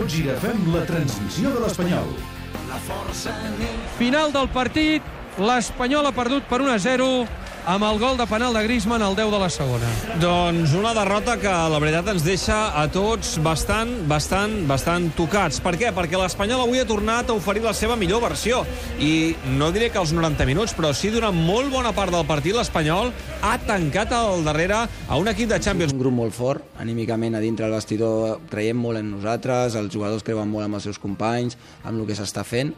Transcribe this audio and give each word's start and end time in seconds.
Tot 0.00 0.08
gira 0.08 0.32
fem 0.40 0.60
la 0.72 0.80
transmissió 0.88 1.50
de 1.52 1.58
l'Espanyol. 1.60 2.06
Final 3.98 4.30
del 4.32 4.46
partit, 4.54 5.10
l'Espanyol 5.36 6.08
ha 6.08 6.12
perdut 6.16 6.46
per 6.48 6.62
1 6.64 6.70
a 6.72 6.78
0 6.80 7.08
amb 7.66 7.84
el 7.84 7.98
gol 8.00 8.16
de 8.16 8.26
penal 8.28 8.54
de 8.54 8.62
Griezmann 8.64 9.02
al 9.02 9.16
10 9.16 9.30
de 9.32 9.38
la 9.40 9.48
segona. 9.50 9.88
Doncs 10.22 10.72
una 10.78 10.92
derrota 10.96 11.36
que 11.40 11.50
la 11.50 11.80
veritat 11.82 12.08
ens 12.12 12.24
deixa 12.24 12.58
a 12.78 12.86
tots 12.92 13.34
bastant, 13.44 13.92
bastant, 14.08 14.54
bastant 14.68 15.10
tocats. 15.18 15.60
Per 15.64 15.74
què? 15.80 15.90
Perquè 15.96 16.20
l'Espanyol 16.20 16.64
avui 16.64 16.80
ha 16.80 16.86
tornat 16.88 17.30
a 17.30 17.36
oferir 17.36 17.64
la 17.64 17.74
seva 17.76 17.96
millor 18.00 18.22
versió. 18.24 18.62
I 18.98 19.34
no 19.58 19.70
diré 19.74 19.90
que 19.90 20.00
els 20.00 20.14
90 20.16 20.46
minuts, 20.48 20.76
però 20.76 20.92
sí 20.96 21.12
durant 21.12 21.36
molt 21.36 21.72
bona 21.72 21.92
part 21.96 22.14
del 22.14 22.26
partit 22.28 22.56
l'Espanyol 22.56 23.12
ha 23.42 23.56
tancat 23.66 24.14
al 24.16 24.44
darrere 24.46 24.84
a 24.86 25.20
un 25.20 25.28
equip 25.32 25.50
de 25.50 25.60
Champions. 25.60 25.92
Un 25.92 26.02
grup 26.02 26.16
molt 26.16 26.36
fort, 26.36 26.64
anímicament 26.80 27.36
a 27.36 27.44
dintre 27.44 27.66
del 27.66 27.76
vestidor 27.76 28.40
creiem 28.50 28.80
molt 28.80 29.02
en 29.02 29.12
nosaltres, 29.16 29.76
els 29.76 29.92
jugadors 29.92 30.24
creuen 30.26 30.50
molt 30.50 30.68
amb 30.68 30.80
els 30.80 30.88
seus 30.88 31.00
companys, 31.02 31.58
amb 31.84 32.00
el 32.00 32.08
que 32.08 32.16
s'està 32.18 32.44
fent, 32.46 32.74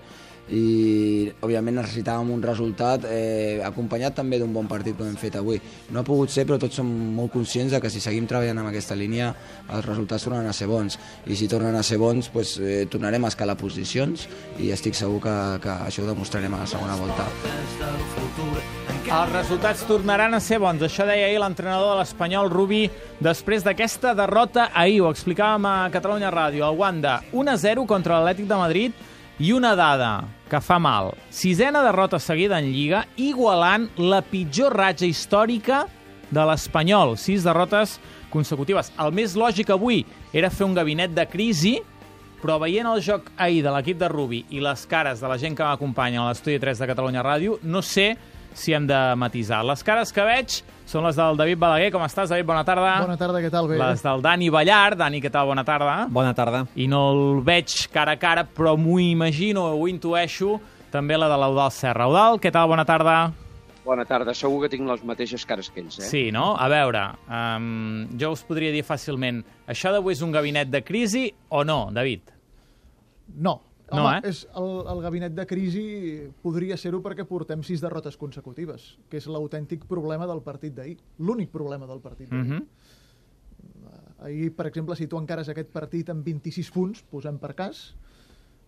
i 0.50 1.30
òbviament 1.40 1.78
necessitàvem 1.78 2.32
un 2.34 2.42
resultat 2.42 3.06
eh, 3.06 3.60
acompanyat 3.64 4.16
també 4.18 4.40
d'un 4.40 4.52
bon 4.52 4.66
partit 4.68 4.96
com 4.98 5.06
hem 5.06 5.16
fet 5.20 5.38
avui. 5.38 5.60
No 5.94 6.02
ha 6.02 6.06
pogut 6.06 6.32
ser, 6.34 6.44
però 6.48 6.58
tots 6.60 6.80
som 6.80 6.88
molt 6.88 7.32
conscients 7.32 7.72
de 7.72 7.80
que 7.80 7.90
si 7.92 8.02
seguim 8.02 8.26
treballant 8.26 8.58
amb 8.58 8.72
aquesta 8.72 8.98
línia 8.98 9.30
els 9.68 9.86
resultats 9.86 10.26
tornen 10.26 10.48
a 10.50 10.56
ser 10.56 10.68
bons 10.70 10.98
i 11.26 11.38
si 11.38 11.48
tornen 11.48 11.76
a 11.78 11.84
ser 11.86 12.00
bons 12.02 12.28
pues, 12.32 12.56
eh, 12.58 12.84
tornarem 12.90 13.24
a 13.24 13.30
escalar 13.32 13.56
posicions 13.60 14.26
i 14.58 14.72
estic 14.74 14.98
segur 14.98 15.22
que, 15.22 15.36
que 15.62 15.76
això 15.86 16.02
ho 16.02 16.10
demostrarem 16.10 16.54
a 16.54 16.64
la 16.64 16.70
segona 16.70 16.98
volta. 16.98 17.28
Els 19.12 19.32
resultats 19.32 19.82
tornaran 19.84 20.34
a 20.34 20.40
ser 20.40 20.58
bons. 20.62 20.82
Això 20.86 21.04
deia 21.04 21.26
ahir 21.28 21.40
l'entrenador 21.42 21.92
de 21.92 22.00
l'Espanyol, 22.00 22.50
Rubi, 22.52 22.86
després 23.20 23.64
d'aquesta 23.66 24.14
derrota 24.16 24.70
ahir. 24.72 25.02
Ho 25.02 25.10
explicàvem 25.12 25.66
a 25.68 25.74
Catalunya 25.92 26.30
Ràdio, 26.32 26.64
al 26.64 26.78
Wanda. 26.78 27.18
1-0 27.32 27.84
contra 27.90 28.20
l'Atlètic 28.20 28.48
de 28.48 28.60
Madrid 28.60 29.02
i 29.42 29.50
una 29.50 29.74
dada 29.74 30.22
que 30.46 30.60
fa 30.62 30.78
mal. 30.78 31.10
Sisena 31.34 31.82
derrota 31.82 32.20
seguida 32.22 32.60
en 32.62 32.68
Lliga, 32.70 33.00
igualant 33.18 33.88
la 33.98 34.20
pitjor 34.22 34.76
ratxa 34.78 35.08
històrica 35.08 35.80
de 36.30 36.44
l'Espanyol. 36.46 37.16
Sis 37.18 37.42
derrotes 37.42 37.96
consecutives. 38.30 38.92
El 39.02 39.10
més 39.16 39.34
lògic 39.34 39.72
avui 39.74 40.04
era 40.30 40.50
fer 40.52 40.68
un 40.68 40.76
gabinet 40.78 41.10
de 41.16 41.26
crisi, 41.26 41.80
però 42.38 42.60
veient 42.62 42.86
el 42.86 43.02
joc 43.02 43.32
ahir 43.34 43.64
de 43.66 43.72
l'equip 43.74 43.98
de 43.98 44.10
Rubi 44.12 44.44
i 44.54 44.62
les 44.62 44.86
cares 44.86 45.18
de 45.18 45.30
la 45.30 45.40
gent 45.42 45.58
que 45.58 45.66
m'acompanya 45.66 46.22
a 46.22 46.28
l'Estudi 46.30 46.60
3 46.62 46.78
de 46.78 46.90
Catalunya 46.92 47.26
Ràdio, 47.26 47.58
no 47.62 47.82
sé 47.82 48.12
si 48.54 48.74
hem 48.74 48.86
de 48.86 48.98
matisar. 49.18 49.62
Les 49.66 49.82
cares 49.86 50.12
que 50.12 50.24
veig 50.26 50.60
són 50.88 51.06
les 51.06 51.16
del 51.16 51.38
David 51.40 51.60
Balaguer. 51.60 51.90
Com 51.94 52.02
estàs, 52.04 52.30
David? 52.32 52.46
Bona 52.48 52.64
tarda. 52.68 52.94
Bona 53.04 53.16
tarda, 53.20 53.40
què 53.44 53.50
tal? 53.52 53.68
Bé. 53.70 53.78
Les 53.80 54.02
del 54.04 54.24
Dani 54.24 54.50
Ballar. 54.52 54.96
Dani, 55.00 55.20
què 55.22 55.30
tal? 55.32 55.46
Bona 55.50 55.64
tarda. 55.64 55.94
Bona 56.12 56.34
tarda. 56.36 56.64
I 56.76 56.88
no 56.90 57.04
el 57.12 57.22
veig 57.46 57.88
cara 57.92 58.16
a 58.16 58.20
cara, 58.20 58.44
però 58.44 58.76
m'ho 58.76 58.98
imagino, 59.02 59.68
ho 59.76 59.88
intueixo, 59.88 60.58
també 60.92 61.16
la 61.16 61.30
de 61.32 61.38
l'Eudal 61.40 61.72
Serra. 61.72 62.08
Eudal, 62.10 62.40
què 62.42 62.52
tal? 62.52 62.68
Bona 62.68 62.84
tarda. 62.88 63.16
Bona 63.82 64.04
tarda. 64.06 64.34
Segur 64.38 64.60
que 64.62 64.70
tinc 64.70 64.86
les 64.86 65.02
mateixes 65.02 65.42
cares 65.48 65.70
que 65.72 65.80
ells, 65.82 65.98
eh? 65.98 66.06
Sí, 66.06 66.22
no? 66.30 66.52
A 66.54 66.68
veure, 66.70 67.00
um, 67.26 68.04
jo 68.20 68.30
us 68.36 68.44
podria 68.46 68.70
dir 68.70 68.84
fàcilment, 68.86 69.42
això 69.66 69.90
d'avui 69.90 70.14
és 70.14 70.22
un 70.22 70.30
gabinet 70.34 70.70
de 70.70 70.84
crisi 70.86 71.26
o 71.50 71.64
no, 71.66 71.88
David? 71.90 72.30
No. 73.42 73.56
No, 73.92 74.06
Home, 74.06 74.18
eh? 74.18 74.30
és 74.30 74.46
el, 74.56 74.70
el 74.88 75.00
gabinet 75.04 75.34
de 75.36 75.44
crisi 75.48 75.84
podria 76.42 76.78
ser-ho 76.80 77.02
perquè 77.04 77.26
portem 77.28 77.60
sis 77.66 77.82
derrotes 77.82 78.16
consecutives, 78.16 78.94
que 79.12 79.20
és 79.20 79.26
l'autèntic 79.28 79.84
problema 79.90 80.28
del 80.30 80.40
partit 80.44 80.74
d'ahir. 80.76 80.96
L'únic 81.20 81.52
problema 81.52 81.88
del 81.90 82.00
partit 82.00 82.30
d'ahir. 82.30 82.62
Mhm. 82.62 82.66
Ahir, 84.22 84.52
per 84.54 84.68
exemple, 84.70 84.96
si 84.96 85.08
tu 85.10 85.18
encares 85.18 85.48
aquest 85.50 85.68
partit 85.74 86.08
amb 86.12 86.24
26 86.24 86.70
punts, 86.70 87.02
posem 87.10 87.40
per 87.42 87.52
cas, 87.58 87.82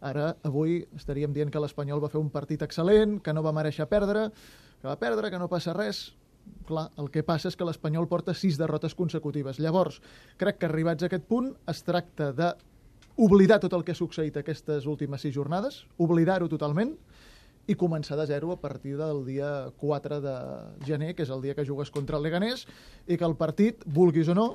ara, 0.02 0.34
avui, 0.42 0.82
estaríem 0.98 1.32
dient 1.32 1.52
que 1.54 1.62
l'Espanyol 1.62 2.02
va 2.02 2.10
fer 2.12 2.20
un 2.20 2.28
partit 2.34 2.64
excel·lent, 2.66 3.20
que 3.22 3.32
no 3.32 3.44
va 3.46 3.54
mereixer 3.54 3.86
perdre, 3.88 4.28
que 4.82 4.90
va 4.90 4.98
perdre, 5.00 5.30
que 5.30 5.38
no 5.40 5.48
passa 5.48 5.72
res. 5.72 6.08
Clar, 6.68 6.90
el 7.00 7.08
que 7.08 7.22
passa 7.24 7.48
és 7.48 7.56
que 7.56 7.64
l'Espanyol 7.64 8.10
porta 8.10 8.34
sis 8.36 8.58
derrotes 8.60 8.96
consecutives. 8.98 9.60
Llavors, 9.62 10.02
crec 10.36 10.58
que 10.60 10.68
arribats 10.68 11.06
a 11.06 11.08
aquest 11.08 11.24
punt 11.30 11.54
es 11.70 11.80
tracta 11.86 12.32
de 12.36 12.50
oblidar 13.16 13.60
tot 13.62 13.74
el 13.76 13.84
que 13.84 13.94
ha 13.94 13.98
succeït 13.98 14.36
aquestes 14.36 14.86
últimes 14.90 15.22
sis 15.22 15.34
jornades, 15.34 15.84
oblidar-ho 16.02 16.48
totalment 16.50 16.94
i 17.66 17.76
començar 17.80 18.18
de 18.18 18.26
zero 18.28 18.52
a 18.52 18.60
partir 18.60 18.96
del 18.98 19.24
dia 19.24 19.70
4 19.80 20.20
de 20.20 20.36
gener, 20.84 21.14
que 21.14 21.24
és 21.24 21.32
el 21.32 21.42
dia 21.42 21.54
que 21.54 21.64
jugues 21.64 21.90
contra 21.90 22.18
el 22.18 22.26
Leganés, 22.26 22.66
i 23.06 23.16
que 23.16 23.24
el 23.24 23.36
partit, 23.40 23.84
vulguis 23.86 24.28
o 24.28 24.36
no, 24.36 24.48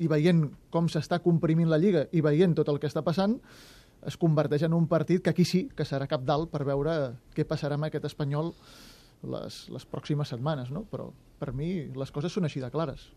i 0.00 0.08
veient 0.08 0.46
com 0.72 0.88
s'està 0.88 1.18
comprimint 1.24 1.68
la 1.68 1.80
Lliga 1.80 2.06
i 2.12 2.22
veient 2.24 2.54
tot 2.56 2.68
el 2.72 2.80
que 2.80 2.88
està 2.88 3.02
passant, 3.04 3.36
es 4.06 4.16
converteix 4.20 4.66
en 4.66 4.74
un 4.76 4.86
partit 4.86 5.22
que 5.24 5.32
aquí 5.32 5.44
sí 5.44 5.66
que 5.76 5.84
serà 5.84 6.06
cap 6.08 6.24
dalt 6.24 6.50
per 6.52 6.64
veure 6.68 7.16
què 7.34 7.44
passarà 7.48 7.76
amb 7.76 7.88
aquest 7.88 8.06
espanyol 8.08 8.52
les, 9.26 9.62
les 9.72 9.86
pròximes 9.88 10.30
setmanes, 10.30 10.70
no? 10.70 10.84
Però 10.90 11.08
per 11.40 11.52
mi 11.56 11.88
les 11.96 12.12
coses 12.12 12.32
són 12.32 12.46
així 12.46 12.62
de 12.62 12.70
clares. 12.70 13.08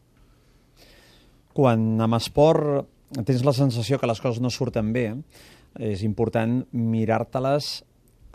Quan 1.53 1.99
amb 2.01 2.17
esport 2.17 2.87
tens 3.25 3.45
la 3.45 3.53
sensació 3.53 3.99
que 3.99 4.09
les 4.09 4.21
coses 4.21 4.41
no 4.41 4.51
surten 4.53 4.93
bé, 4.93 5.07
és 5.79 6.03
important 6.05 6.59
mirar-te-les 6.71 7.69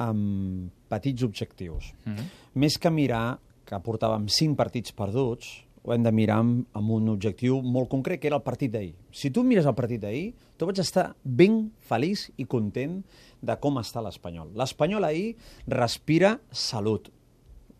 amb 0.02 0.70
petits 0.90 1.22
objectius. 1.22 1.92
Mm 2.04 2.14
-hmm. 2.14 2.26
Més 2.54 2.78
que 2.78 2.90
mirar 2.90 3.38
que 3.64 3.76
portàvem 3.76 4.28
cinc 4.28 4.56
partits 4.56 4.92
perduts, 4.92 5.64
ho 5.84 5.92
hem 5.92 6.02
de 6.02 6.12
mirar 6.12 6.38
amb, 6.40 6.64
amb 6.72 6.90
un 6.90 7.08
objectiu 7.12 7.60
molt 7.60 7.90
concret, 7.92 8.20
que 8.20 8.26
era 8.26 8.36
el 8.36 8.42
partit 8.42 8.72
d'ahir. 8.72 8.94
Si 9.12 9.30
tu 9.30 9.44
mires 9.44 9.66
el 9.66 9.74
partit 9.74 10.00
d'ahir, 10.00 10.34
tu 10.56 10.64
vaig 10.64 10.78
estar 10.80 11.14
ben 11.22 11.72
feliç 11.84 12.30
i 12.36 12.46
content 12.46 13.02
de 13.42 13.56
com 13.60 13.76
està 13.76 14.00
l'Espanyol. 14.04 14.54
L'Espanyol 14.56 15.04
ahir 15.04 15.36
respira 15.66 16.38
salut. 16.50 17.10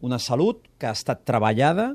Una 0.05 0.19
salut 0.19 0.69
que 0.77 0.87
ha 0.87 0.93
estat 0.93 1.25
treballada 1.25 1.95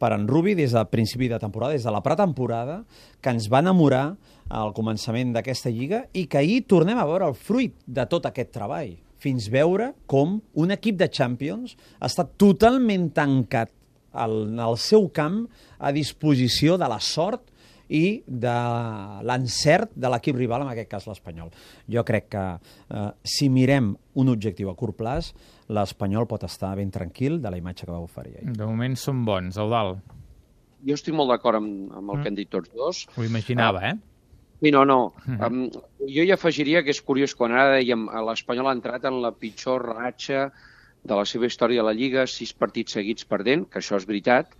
per 0.00 0.14
en 0.16 0.24
Rubi 0.28 0.54
des 0.56 0.72
del 0.72 0.88
principi 0.88 1.28
de 1.28 1.38
temporada, 1.38 1.74
des 1.76 1.84
de 1.84 1.92
la 1.92 2.00
pretemporada, 2.00 2.84
que 3.20 3.28
ens 3.28 3.50
va 3.52 3.60
enamorar 3.60 4.16
al 4.50 4.72
començament 4.74 5.32
d'aquesta 5.34 5.70
lliga 5.70 6.04
i 6.12 6.26
que 6.26 6.38
ahir 6.42 6.64
tornem 6.70 6.98
a 6.98 7.06
veure 7.06 7.28
el 7.30 7.36
fruit 7.38 7.74
de 7.86 8.04
tot 8.10 8.26
aquest 8.26 8.50
treball, 8.56 8.96
fins 9.20 9.46
veure 9.52 9.92
com 10.10 10.38
un 10.58 10.70
equip 10.74 10.96
de 10.98 11.08
Champions 11.12 11.76
està 12.02 12.24
totalment 12.40 13.10
tancat 13.14 13.70
al, 14.12 14.58
al 14.58 14.76
seu 14.80 15.08
camp 15.14 15.44
a 15.78 15.92
disposició 15.94 16.76
de 16.80 16.88
la 16.90 16.98
sort 17.04 17.46
i 17.90 18.22
de 18.26 18.54
l'encert 19.26 19.90
de 19.98 20.08
l'equip 20.12 20.36
rival, 20.38 20.62
en 20.62 20.70
aquest 20.72 20.90
cas 20.90 21.06
l'Espanyol. 21.10 21.50
Jo 21.90 22.04
crec 22.06 22.28
que 22.32 22.44
eh, 22.96 23.08
si 23.26 23.48
mirem 23.50 23.92
un 24.22 24.30
objectiu 24.30 24.70
a 24.70 24.76
curt 24.78 24.96
plaç, 24.98 25.32
l'Espanyol 25.70 26.26
pot 26.30 26.44
estar 26.46 26.72
ben 26.78 26.90
tranquil 26.94 27.40
de 27.42 27.50
la 27.50 27.58
imatge 27.58 27.86
que 27.86 27.92
va 27.92 27.98
oferir 28.02 28.36
ahir. 28.38 28.54
De 28.56 28.66
moment 28.66 28.94
són 28.98 29.24
bons, 29.26 29.58
Eudal. 29.58 29.96
Jo 30.86 30.94
estic 30.96 31.12
molt 31.14 31.28
d'acord 31.34 31.58
amb, 31.60 31.90
amb 31.92 32.10
el 32.14 32.16
Mm. 32.16 32.22
que 32.22 32.28
han 32.28 32.38
dit 32.38 32.48
tots 32.50 32.70
dos. 32.74 33.06
Ho 33.18 33.24
imaginava, 33.26 33.82
eh? 33.90 33.94
Sí, 34.60 34.70
no, 34.70 34.84
no. 34.84 35.14
Mhm. 35.26 35.44
Um, 35.46 36.08
jo 36.16 36.24
hi 36.24 36.32
afegiria 36.34 36.82
que 36.84 36.92
és 36.92 37.00
curiós, 37.00 37.34
quan 37.34 37.52
ara 37.56 37.78
dèiem 37.78 38.08
eh, 38.08 38.24
l'Espanyol 38.28 38.68
ha 38.68 38.76
entrat 38.76 39.06
en 39.08 39.20
la 39.24 39.32
pitjor 39.32 39.86
ratxa 39.96 40.50
de 41.02 41.16
la 41.16 41.24
seva 41.24 41.48
història 41.48 41.80
a 41.80 41.88
la 41.88 41.96
Lliga, 41.96 42.26
sis 42.28 42.52
partits 42.52 42.98
seguits 42.98 43.24
perdent, 43.24 43.64
que 43.70 43.80
això 43.80 43.96
és 43.96 44.06
veritat, 44.08 44.52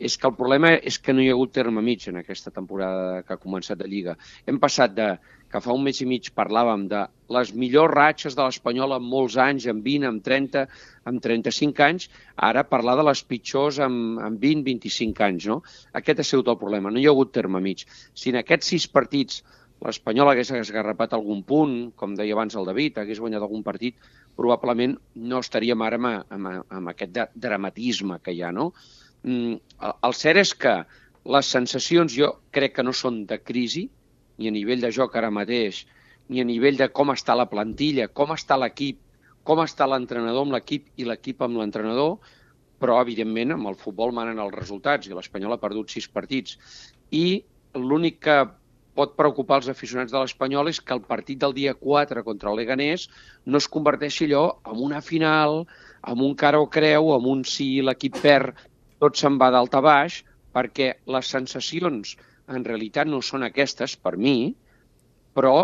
és 0.00 0.16
que 0.16 0.26
el 0.30 0.36
problema 0.36 0.72
és 0.90 0.96
que 0.98 1.12
no 1.12 1.20
hi 1.22 1.28
ha 1.28 1.34
hagut 1.36 1.52
terme 1.52 1.82
mig 1.84 2.06
en 2.08 2.16
aquesta 2.20 2.50
temporada 2.54 3.20
que 3.26 3.36
ha 3.36 3.42
començat 3.42 3.78
de 3.78 3.88
Lliga. 3.88 4.16
Hem 4.48 4.58
passat 4.62 4.96
de 4.96 5.10
que 5.50 5.60
fa 5.60 5.74
un 5.74 5.82
mes 5.84 5.98
i 6.00 6.06
mig 6.06 6.30
parlàvem 6.36 6.86
de 6.88 7.02
les 7.36 7.52
millors 7.58 7.92
ratxes 7.92 8.36
de 8.38 8.46
l'Espanyol 8.46 8.94
en 8.96 9.06
molts 9.12 9.36
anys, 9.42 9.66
en 9.70 9.82
20, 9.84 10.08
en 10.08 10.20
30, 10.26 10.64
en 11.10 11.20
35 11.26 11.84
anys, 11.86 12.08
ara 12.50 12.64
parlar 12.70 12.96
de 13.00 13.06
les 13.10 13.22
pitjors 13.26 13.80
en, 13.82 13.96
en 14.22 14.38
20, 14.40 14.64
25 14.70 15.26
anys. 15.26 15.48
No? 15.50 15.60
Aquest 16.00 16.22
ha 16.22 16.28
sigut 16.30 16.48
el 16.52 16.60
problema, 16.60 16.92
no 16.92 17.02
hi 17.02 17.08
ha 17.08 17.14
hagut 17.14 17.34
terme 17.34 17.60
mig. 17.64 17.84
Si 18.14 18.32
en 18.32 18.40
aquests 18.40 18.72
sis 18.72 18.88
partits 18.88 19.42
l'Espanyol 19.84 20.30
hagués 20.30 20.54
esgarrapat 20.54 21.14
algun 21.16 21.44
punt, 21.48 21.76
com 21.96 22.16
deia 22.16 22.36
abans 22.36 22.56
el 22.56 22.68
David, 22.68 23.00
hagués 23.00 23.20
guanyat 23.20 23.44
algun 23.44 23.66
partit, 23.66 23.96
probablement 24.36 24.96
no 25.28 25.40
estaríem 25.44 25.82
ara 25.84 25.98
amb, 26.00 26.10
amb, 26.36 26.50
amb 26.78 26.92
aquest 26.92 27.16
dramatisme 27.34 28.20
que 28.24 28.36
hi 28.36 28.44
ha, 28.44 28.52
no? 28.54 28.70
Mm, 29.22 29.56
el- 30.08 30.14
cert 30.16 30.40
és 30.40 30.54
que 30.54 30.74
les 31.24 31.46
sensacions 31.46 32.12
jo 32.12 32.30
crec 32.50 32.76
que 32.76 32.82
no 32.82 32.92
són 32.92 33.26
de 33.26 33.38
crisi, 33.38 33.88
ni 34.38 34.48
a 34.48 34.54
nivell 34.54 34.80
de 34.80 34.90
joc 34.90 35.16
ara 35.16 35.30
mateix, 35.30 35.86
ni 36.28 36.40
a 36.40 36.44
nivell 36.44 36.78
de 36.78 36.88
com 36.88 37.10
està 37.12 37.36
la 37.36 37.48
plantilla, 37.50 38.08
com 38.08 38.32
està 38.32 38.56
l'equip, 38.56 39.00
com 39.44 39.58
està 39.60 39.86
l'entrenador 39.86 40.46
amb 40.46 40.54
l'equip 40.56 40.86
i 40.96 41.04
l'equip 41.04 41.42
amb 41.42 41.58
l'entrenador, 41.60 42.18
però, 42.80 43.00
evidentment, 43.02 43.52
amb 43.52 43.68
el 43.68 43.76
futbol 43.76 44.12
manen 44.16 44.38
els 44.40 44.54
resultats 44.54 45.06
i 45.06 45.12
l'Espanyol 45.12 45.52
ha 45.52 45.60
perdut 45.60 45.90
sis 45.92 46.08
partits. 46.08 46.56
I 47.12 47.42
l'únic 47.76 48.22
que 48.24 48.38
pot 48.96 49.12
preocupar 49.16 49.60
els 49.60 49.68
aficionats 49.68 50.12
de 50.12 50.18
l'Espanyol 50.18 50.70
és 50.72 50.80
que 50.80 50.94
el 50.96 51.02
partit 51.04 51.38
del 51.42 51.52
dia 51.54 51.74
4 51.74 52.24
contra 52.24 52.50
el 52.50 52.56
Leganés 52.56 53.08
no 53.44 53.60
es 53.60 53.68
converteixi 53.68 54.26
allò 54.26 54.44
en 54.64 54.80
una 54.88 55.00
final, 55.04 55.66
en 56.08 56.24
un 56.24 56.34
cara 56.34 56.60
o 56.60 56.70
creu, 56.72 57.12
en 57.16 57.28
un 57.28 57.44
si 57.44 57.82
l'equip 57.84 58.16
perd, 58.22 58.56
tot 59.02 59.16
se'n 59.18 59.38
va 59.40 59.50
dalt 59.54 59.74
a 59.74 59.82
baix, 59.84 60.20
perquè 60.54 60.92
les 61.10 61.30
sensacions 61.36 62.16
en 62.50 62.66
realitat 62.66 63.08
no 63.08 63.20
són 63.22 63.46
aquestes, 63.46 63.96
per 63.96 64.16
mi, 64.18 64.52
però 65.36 65.54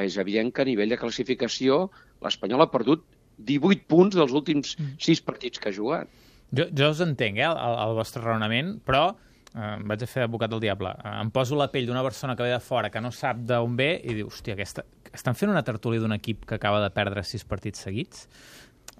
és 0.00 0.18
evident 0.22 0.52
que 0.54 0.62
a 0.62 0.68
nivell 0.68 0.94
de 0.94 1.00
classificació 1.00 1.86
l'Espanyol 2.24 2.64
ha 2.64 2.72
perdut 2.72 3.04
18 3.48 3.86
punts 3.90 4.16
dels 4.18 4.34
últims 4.34 4.74
6 4.98 5.22
partits 5.26 5.62
que 5.62 5.70
ha 5.70 5.74
jugat. 5.74 6.10
Jo, 6.54 6.66
jo 6.72 6.90
us 6.90 7.00
entenc, 7.04 7.38
eh, 7.38 7.48
el, 7.48 7.80
el 7.84 7.96
vostre 7.98 8.22
raonament, 8.24 8.78
però 8.86 9.10
eh, 9.10 9.74
vaig 9.90 10.04
a 10.04 10.08
fer 10.08 10.24
advocat 10.24 10.50
del 10.54 10.62
diable. 10.64 10.94
Eh, 10.96 11.14
em 11.22 11.32
poso 11.34 11.58
la 11.58 11.68
pell 11.72 11.86
d'una 11.88 12.04
persona 12.06 12.36
que 12.36 12.46
ve 12.46 12.54
de 12.54 12.62
fora, 12.64 12.90
que 12.90 13.02
no 13.04 13.12
sap 13.14 13.42
d'on 13.48 13.76
ve, 13.78 13.90
i 14.02 14.16
diu, 14.16 14.30
hòstia, 14.32 14.56
aquesta... 14.56 14.86
estan 15.12 15.36
fent 15.38 15.52
una 15.52 15.64
tertúlia 15.66 16.00
d'un 16.02 16.16
equip 16.16 16.46
que 16.48 16.56
acaba 16.58 16.80
de 16.84 16.90
perdre 16.94 17.24
sis 17.24 17.44
partits 17.44 17.84
seguits? 17.86 18.26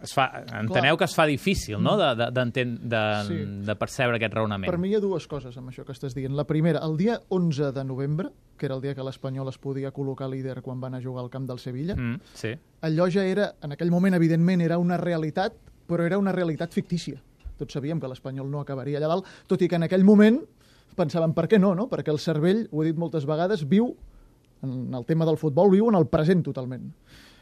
Es 0.03 0.13
fa, 0.15 0.45
enteneu 0.61 0.95
Clar. 0.95 0.99
que 0.99 1.05
es 1.05 1.15
fa 1.15 1.25
difícil, 1.27 1.79
no?, 1.83 1.97
de, 1.99 2.15
de, 2.15 2.27
d'enten- 2.33 2.79
de, 2.79 3.01
Sí. 3.27 3.39
de 3.67 3.75
percebre 3.77 4.17
aquest 4.17 4.35
raonament. 4.35 4.71
Per 4.71 4.79
mi 4.79 4.91
hi 4.91 4.95
ha 4.95 5.01
dues 5.01 5.27
coses 5.27 5.57
amb 5.59 5.71
això 5.71 5.85
que 5.85 5.93
estàs 5.93 6.15
dient. 6.15 6.35
La 6.37 6.45
primera, 6.45 6.79
el 6.87 6.97
dia 6.97 7.21
11 7.29 7.73
de 7.73 7.85
novembre, 7.85 8.31
que 8.57 8.67
era 8.67 8.75
el 8.77 8.81
dia 8.81 8.95
que 8.95 9.03
l'Espanyol 9.03 9.49
es 9.49 9.59
podia 9.59 9.93
col·locar 9.93 10.29
líder 10.31 10.63
quan 10.63 10.81
van 10.81 10.95
a 10.95 11.03
jugar 11.03 11.25
al 11.25 11.31
camp 11.31 11.47
del 11.49 11.59
Sevilla, 11.59 11.97
Mm, 11.97 12.21
sí. 12.35 12.55
allò 12.83 13.09
ja 13.11 13.25
era, 13.25 13.55
en 13.63 13.73
aquell 13.73 13.91
moment, 13.91 14.15
evidentment, 14.15 14.61
era 14.61 14.79
una 14.79 14.97
realitat, 14.97 15.53
però 15.89 16.05
era 16.05 16.19
una 16.19 16.33
realitat 16.33 16.73
fictícia. 16.73 17.21
Tots 17.59 17.73
sabíem 17.73 17.99
que 17.99 18.07
l'Espanyol 18.07 18.49
no 18.51 18.61
acabaria 18.61 18.99
allà 18.99 19.09
dalt, 19.09 19.27
tot 19.49 19.61
i 19.63 19.69
que 19.69 19.75
en 19.77 19.83
aquell 19.83 20.05
moment 20.05 20.41
pensàvem 20.97 21.33
per 21.35 21.49
què 21.49 21.59
no, 21.59 21.75
no? 21.75 21.89
Perquè 21.89 22.11
el 22.11 22.19
cervell, 22.19 22.69
ho 22.71 22.83
he 22.83 22.87
dit 22.87 22.97
moltes 22.97 23.25
vegades, 23.27 23.67
viu, 23.69 23.97
en 24.63 24.95
el 24.95 25.05
tema 25.07 25.25
del 25.27 25.37
futbol, 25.37 25.71
viu 25.71 25.89
en 25.89 25.95
el 25.95 26.07
present 26.07 26.43
totalment. 26.45 26.93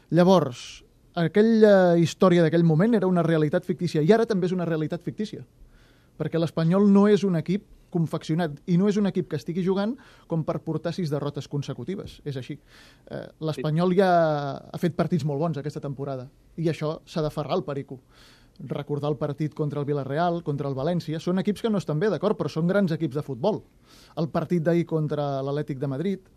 Llavors, 0.09 0.83
aquella 1.17 1.97
història 1.97 2.43
d'aquell 2.45 2.65
moment 2.67 2.93
era 2.93 3.09
una 3.09 3.25
realitat 3.25 3.65
fictícia, 3.65 4.03
i 4.05 4.13
ara 4.13 4.27
també 4.29 4.45
és 4.45 4.53
una 4.55 4.67
realitat 4.69 5.01
fictícia 5.01 5.45
perquè 6.17 6.39
l'Espanyol 6.41 6.87
no 6.91 7.05
és 7.07 7.23
un 7.27 7.37
equip 7.39 7.65
confeccionat 7.93 8.57
i 8.67 8.75
no 8.79 8.89
és 8.91 8.97
un 8.99 9.07
equip 9.07 9.29
que 9.31 9.37
estigui 9.39 9.63
jugant 9.63 9.93
com 10.27 10.43
per 10.47 10.59
portar 10.65 10.91
sis 10.95 11.11
derrotes 11.11 11.47
consecutives. 11.47 12.17
És 12.27 12.35
així. 12.39 12.57
Eh, 13.07 13.21
L'Espanyol 13.47 13.95
ja 13.95 14.09
ha 14.57 14.81
fet 14.81 14.97
partits 14.97 15.25
molt 15.25 15.39
bons 15.39 15.61
aquesta 15.61 15.83
temporada 15.83 16.27
i 16.57 16.67
això 16.67 16.97
s'ha 17.07 17.23
d'aferrar 17.23 17.55
al 17.55 17.63
perico. 17.67 18.01
Recordar 18.57 19.11
el 19.13 19.19
partit 19.21 19.53
contra 19.53 19.79
el 19.79 19.85
Villarreal, 19.85 20.41
contra 20.43 20.67
el 20.67 20.75
València, 20.75 21.21
són 21.21 21.39
equips 21.39 21.61
que 21.61 21.69
no 21.69 21.77
estan 21.77 21.99
bé, 22.01 22.09
d'acord, 22.09 22.35
però 22.39 22.49
són 22.49 22.67
grans 22.67 22.91
equips 22.91 23.19
de 23.19 23.23
futbol. 23.23 23.61
El 24.17 24.31
partit 24.33 24.65
d'ahir 24.65 24.87
contra 24.89 25.43
l'Atlètic 25.45 25.77
de 25.79 25.91
Madrid, 25.91 26.31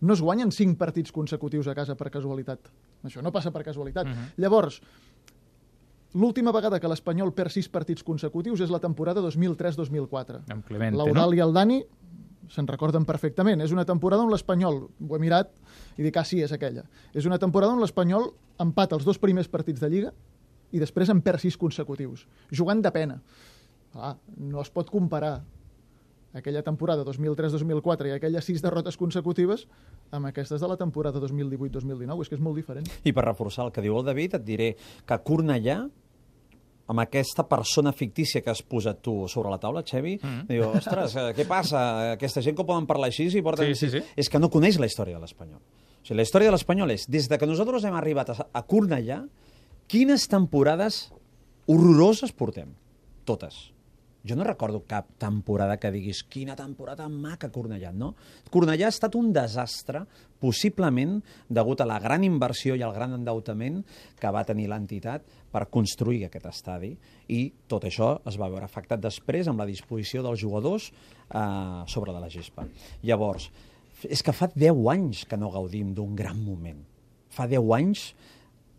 no 0.00 0.14
es 0.14 0.20
guanyen 0.20 0.52
cinc 0.52 0.78
partits 0.78 1.12
consecutius 1.12 1.68
a 1.68 1.74
casa 1.74 1.96
per 1.96 2.10
casualitat. 2.10 2.70
Això 3.04 3.22
no 3.22 3.32
passa 3.32 3.52
per 3.52 3.64
casualitat. 3.64 4.06
Uh 4.06 4.12
-huh. 4.12 4.32
Llavors, 4.36 4.80
l'última 6.14 6.52
vegada 6.52 6.80
que 6.80 6.88
l'Espanyol 6.88 7.32
perd 7.32 7.50
sis 7.50 7.68
partits 7.68 8.02
consecutius 8.02 8.60
és 8.60 8.70
la 8.70 8.80
temporada 8.80 9.20
2003-2004. 9.20 10.42
Amb 10.48 10.64
Clemente, 10.64 10.96
L'Eudal 10.96 11.30
no? 11.30 11.36
i 11.36 11.40
el 11.40 11.52
Dani 11.52 11.84
se'n 12.48 12.66
recorden 12.66 13.04
perfectament. 13.04 13.60
És 13.60 13.72
una 13.72 13.84
temporada 13.84 14.22
on 14.22 14.30
l'Espanyol, 14.30 14.82
ho 15.08 15.16
he 15.16 15.18
mirat, 15.18 15.50
i 15.96 16.02
dic, 16.02 16.16
ah, 16.16 16.24
sí, 16.24 16.42
és 16.42 16.52
aquella. 16.52 16.84
És 17.14 17.26
una 17.26 17.38
temporada 17.38 17.72
on 17.72 17.80
l'Espanyol 17.80 18.30
empata 18.58 18.96
els 18.96 19.04
dos 19.04 19.18
primers 19.18 19.48
partits 19.48 19.80
de 19.80 19.90
Lliga 19.90 20.12
i 20.74 20.82
després 20.82 21.10
en 21.12 21.22
perd 21.22 21.42
sis 21.42 21.56
consecutius, 21.56 22.26
jugant 22.50 22.82
de 22.82 22.90
pena. 22.94 23.20
Ah, 23.94 24.16
no 24.36 24.60
es 24.60 24.70
pot 24.74 24.90
comparar 24.90 25.44
aquella 26.34 26.62
temporada 26.66 27.04
2003-2004 27.06 28.10
i 28.10 28.14
aquelles 28.16 28.44
sis 28.44 28.62
derrotes 28.62 28.98
consecutives 28.98 29.64
amb 30.14 30.28
aquestes 30.28 30.60
de 30.60 30.68
la 30.68 30.76
temporada 30.76 31.22
2018-2019. 31.22 32.24
És 32.24 32.30
que 32.30 32.38
és 32.38 32.42
molt 32.42 32.58
diferent. 32.58 32.88
I 33.06 33.14
per 33.14 33.24
reforçar 33.28 33.68
el 33.68 33.74
que 33.74 33.84
diu 33.84 33.96
el 33.98 34.06
David, 34.06 34.40
et 34.40 34.46
diré 34.46 34.70
que 35.06 35.20
Cornellà, 35.24 35.78
amb 36.90 37.00
aquesta 37.00 37.46
persona 37.48 37.94
fictícia 37.96 38.42
que 38.44 38.52
has 38.52 38.60
posat 38.60 39.00
tu 39.00 39.22
sobre 39.30 39.52
la 39.52 39.60
taula, 39.62 39.84
Xevi, 39.86 40.18
mm. 40.18 40.46
diu, 40.50 40.66
ostres, 40.74 41.16
eh, 41.16 41.30
què 41.38 41.46
passa? 41.48 41.84
Aquesta 42.18 42.42
gent 42.44 42.58
que 42.58 42.66
poden 42.66 42.88
parlar 42.90 43.08
així 43.08 43.30
i 43.30 43.44
porten... 43.44 43.70
Sí, 43.72 43.86
sí, 43.86 43.92
sí. 43.94 44.04
És 44.20 44.28
que 44.28 44.42
no 44.42 44.52
coneix 44.52 44.76
la 44.82 44.90
història 44.90 45.16
de 45.16 45.24
l'Espanyol. 45.24 45.62
O 45.62 46.04
sigui, 46.04 46.18
la 46.20 46.26
història 46.26 46.50
de 46.50 46.58
l'Espanyol 46.58 46.92
és, 46.92 47.06
des 47.08 47.30
de 47.30 47.38
que 47.40 47.48
nosaltres 47.48 47.86
hem 47.88 47.96
arribat 47.96 48.34
a, 48.34 48.40
a 48.52 48.64
Cornellà, 48.68 49.22
quines 49.88 50.26
temporades 50.28 51.06
horroroses 51.70 52.34
portem? 52.36 52.74
Totes. 53.24 53.73
Jo 54.24 54.36
no 54.36 54.44
recordo 54.46 54.80
cap 54.88 55.10
temporada 55.20 55.76
que 55.76 55.90
diguis 55.92 56.22
quina 56.24 56.56
temporada 56.56 57.04
maca 57.12 57.50
Cornellà, 57.52 57.90
no? 57.92 58.14
Cornellà 58.50 58.88
ha 58.88 58.94
estat 58.94 59.18
un 59.18 59.34
desastre, 59.36 60.06
possiblement 60.40 61.18
degut 61.52 61.80
a 61.80 61.88
la 61.88 61.98
gran 62.00 62.24
inversió 62.24 62.76
i 62.76 62.84
al 62.84 62.94
gran 62.96 63.12
endeutament 63.16 63.82
que 64.20 64.32
va 64.32 64.44
tenir 64.48 64.70
l'entitat 64.72 65.28
per 65.52 65.66
construir 65.72 66.24
aquest 66.26 66.48
estadi 66.48 66.94
i 67.36 67.42
tot 67.68 67.84
això 67.84 68.14
es 68.28 68.40
va 68.40 68.48
veure 68.48 68.64
afectat 68.64 69.00
després 69.04 69.48
amb 69.48 69.60
la 69.60 69.68
disposició 69.68 70.24
dels 70.24 70.40
jugadors 70.40 70.90
eh, 70.90 71.84
sobre 71.86 72.16
de 72.16 72.24
la 72.24 72.32
gespa. 72.32 72.64
Llavors, 73.04 73.50
és 74.08 74.24
que 74.24 74.34
fa 74.36 74.48
10 74.52 74.80
anys 74.92 75.24
que 75.28 75.36
no 75.40 75.52
gaudim 75.52 75.92
d'un 75.96 76.16
gran 76.16 76.40
moment. 76.44 76.80
Fa 77.32 77.46
10 77.50 77.72
anys 77.76 78.08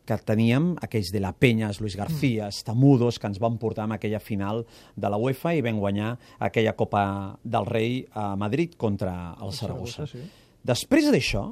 que 0.06 0.18
teníem 0.22 0.74
aquells 0.86 1.12
de 1.14 1.20
la 1.24 1.34
Penyas, 1.34 1.82
Luis 1.82 1.98
García, 1.98 2.48
Estamudos, 2.48 3.20
que 3.20 3.28
ens 3.28 3.42
van 3.42 3.58
portar 3.62 3.88
amb 3.88 3.98
aquella 3.98 4.22
final 4.22 4.64
de 4.96 5.12
la 5.12 5.20
UEFA 5.20 5.56
i 5.58 5.64
vam 5.66 5.82
guanyar 5.82 6.16
aquella 6.40 6.76
Copa 6.78 7.06
del 7.44 7.66
Rei 7.66 8.02
a 8.14 8.36
Madrid 8.40 8.78
contra 8.78 9.36
el. 9.42 9.54
Saragossa, 9.56 10.08
sí. 10.10 10.22
Després 10.66 11.10
d'això 11.12 11.48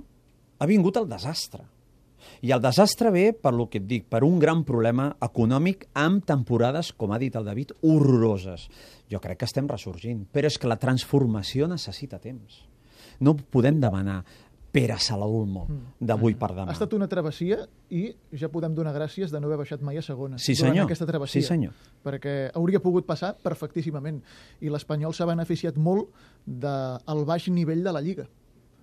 ha 0.59 0.69
vingut 0.69 0.97
el 1.01 1.09
desastre. 1.09 1.65
I 2.43 2.51
el 2.55 2.61
desastre 2.63 3.11
ve, 3.11 3.25
per 3.35 3.53
lo 3.55 3.67
que 3.71 3.79
et 3.81 3.87
dic, 3.87 4.05
per 4.11 4.23
un 4.23 4.37
gran 4.39 4.63
problema 4.67 5.09
econòmic 5.23 5.87
amb 5.99 6.23
temporades, 6.27 6.91
com 6.95 7.11
ha 7.11 7.19
dit 7.19 7.35
el 7.35 7.45
David, 7.47 7.73
horroroses. 7.83 8.67
Jo 9.11 9.19
crec 9.23 9.41
que 9.41 9.49
estem 9.49 9.67
ressorgint, 9.69 10.23
però 10.31 10.47
és 10.51 10.57
que 10.59 10.71
la 10.71 10.79
transformació 10.79 11.67
necessita 11.71 12.19
temps. 12.23 12.63
No 13.23 13.35
podem 13.35 13.79
demanar 13.83 14.23
Pere 14.73 14.95
Salaulmo 14.97 15.67
d'avui 16.01 16.33
per 16.33 16.49
demà. 16.55 16.71
Ha 16.71 16.73
estat 16.73 16.93
una 16.97 17.05
travessia 17.07 17.59
i 17.93 18.07
ja 18.41 18.49
podem 18.49 18.73
donar 18.73 18.93
gràcies 18.95 19.29
de 19.29 19.37
no 19.39 19.45
haver 19.47 19.59
baixat 19.61 19.83
mai 19.85 19.99
a 19.99 20.01
segona. 20.01 20.39
Sí, 20.41 20.55
durant 20.57 20.73
senyor. 20.73 20.87
aquesta 20.89 21.05
travessia. 21.05 21.41
Sí, 21.43 21.47
senyor. 21.47 21.75
Perquè 22.03 22.33
hauria 22.57 22.81
pogut 22.81 23.05
passar 23.05 23.35
perfectíssimament. 23.43 24.23
I 24.65 24.71
l'Espanyol 24.73 25.13
s'ha 25.13 25.27
beneficiat 25.29 25.77
molt 25.77 26.09
del 26.45 27.23
baix 27.29 27.47
nivell 27.53 27.83
de 27.85 27.93
la 27.93 28.01
Lliga. 28.01 28.25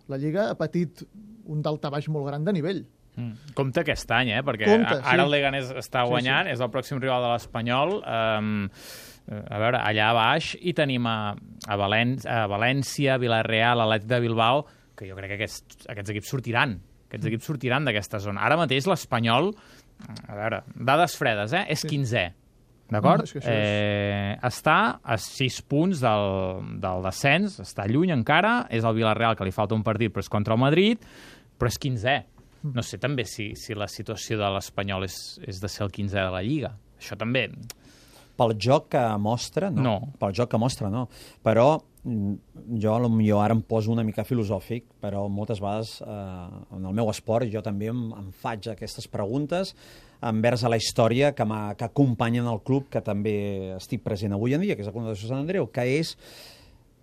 La 0.09 0.17
Lliga 0.19 0.49
ha 0.51 0.55
patit 0.59 1.03
un 1.51 1.61
daltabaix 1.63 2.09
molt 2.09 2.27
gran 2.31 2.45
de 2.47 2.53
nivell. 2.55 2.85
Mm. 3.19 3.53
Compte 3.59 3.83
aquest 3.83 4.11
any, 4.15 4.31
eh? 4.31 4.43
perquè 4.47 4.69
Compte, 4.71 4.95
a- 4.95 5.03
ara 5.03 5.25
sí. 5.25 5.27
el 5.27 5.31
Leganés 5.35 5.71
està 5.75 6.05
Sí, 6.05 6.11
guanyant, 6.15 6.47
és 6.55 6.61
el 6.63 6.71
pròxim 6.71 7.01
rival 7.03 7.27
de 7.27 7.33
l'Espanyol. 7.35 7.97
Um, 8.07 8.69
a 9.31 9.59
veure, 9.63 9.79
allà 9.83 10.11
a 10.11 10.15
baix 10.15 10.55
i 10.61 10.73
tenim 10.75 11.07
a, 11.07 11.35
a, 11.67 11.77
València, 11.79 12.45
a 12.45 12.47
València, 12.51 13.19
Vilareal, 13.19 13.83
Atlètic 13.83 14.09
de 14.11 14.21
Bilbao, 14.25 14.65
que 15.01 15.09
jo 15.09 15.17
crec 15.19 15.33
que 15.33 15.39
aquests, 15.41 15.87
aquests 15.89 16.13
equips 16.13 16.31
sortiran. 16.35 16.77
Aquests 17.09 17.31
equips 17.33 17.49
sortiran 17.49 17.89
d'aquesta 17.89 18.21
zona. 18.23 18.45
Ara 18.47 18.59
mateix 18.61 18.87
l'Espanyol, 18.87 19.51
a 20.29 20.37
veure, 20.37 20.63
dades 20.77 21.17
fredes, 21.19 21.57
eh? 21.57 21.65
és 21.73 21.83
15è. 21.89 22.27
D'acord? 22.91 23.23
És- 23.23 23.47
eh, 23.47 24.37
està 24.47 24.77
a 25.03 25.17
6 25.17 25.61
punts 25.71 26.01
del, 26.03 26.29
del 26.83 27.05
descens, 27.07 27.61
està 27.63 27.87
lluny 27.87 28.11
encara, 28.15 28.67
és 28.71 28.85
el 28.85 28.97
Villarreal 28.99 29.37
que 29.39 29.47
li 29.47 29.55
falta 29.55 29.77
un 29.79 29.85
partit, 29.87 30.13
però 30.13 30.25
és 30.25 30.31
contra 30.33 30.55
el 30.57 30.63
Madrid, 30.63 31.03
però 31.59 31.71
és 31.71 31.79
15è. 31.81 32.17
No 32.75 32.83
sé 32.85 32.99
també 33.01 33.25
si, 33.25 33.55
si 33.57 33.73
la 33.79 33.87
situació 33.89 34.37
de 34.37 34.49
l'Espanyol 34.53 35.07
és, 35.07 35.15
és 35.49 35.63
de 35.63 35.69
ser 35.71 35.87
el 35.87 35.93
15è 35.95 36.19
de 36.27 36.33
la 36.35 36.43
Lliga. 36.45 36.75
Això 37.01 37.17
també... 37.17 37.49
Pel 38.41 38.55
joc 38.57 38.87
que 38.95 39.01
mostra, 39.21 39.69
no. 39.71 39.83
No. 39.85 39.95
Pel 40.21 40.33
joc 40.33 40.49
que 40.55 40.59
mostra, 40.61 40.89
no. 40.89 41.07
Però 41.45 41.67
mm, 41.77 41.90
jo 42.05 43.09
millor 43.09 43.43
ara 43.45 43.55
em 43.55 43.61
poso 43.61 43.93
una 43.93 44.05
mica 44.05 44.25
filosòfic, 44.25 44.87
però 45.03 45.27
moltes 45.29 45.61
vegades 45.61 45.99
eh, 46.01 46.77
en 46.77 46.87
el 46.87 46.95
meu 46.97 47.11
esport 47.13 47.49
jo 47.53 47.61
també 47.63 47.91
em, 47.93 48.07
em 48.17 48.31
faig 48.33 48.71
aquestes 48.73 49.09
preguntes 49.11 49.75
envers 50.21 50.65
a 50.65 50.71
la 50.73 50.79
història 50.81 51.33
que, 51.33 51.45
que 51.77 51.85
acompanyen 51.85 52.49
el 52.49 52.63
club, 52.65 52.89
que 52.93 53.03
també 53.05 53.75
estic 53.77 54.03
present 54.05 54.33
avui 54.37 54.55
en 54.57 54.65
dia, 54.65 54.77
que 54.77 54.85
és 54.85 54.93
Club 54.93 55.09
de 55.09 55.17
Sant 55.17 55.41
Andreu, 55.41 55.69
que 55.73 55.85
és 55.99 56.15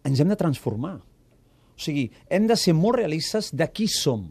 ens 0.06 0.20
hem 0.22 0.34
de 0.34 0.40
transformar. 0.40 0.98
O 0.98 1.82
sigui, 1.82 2.08
hem 2.30 2.48
de 2.50 2.58
ser 2.58 2.74
molt 2.78 2.98
realistes 2.98 3.52
de 3.54 3.68
qui 3.70 3.88
som. 3.92 4.28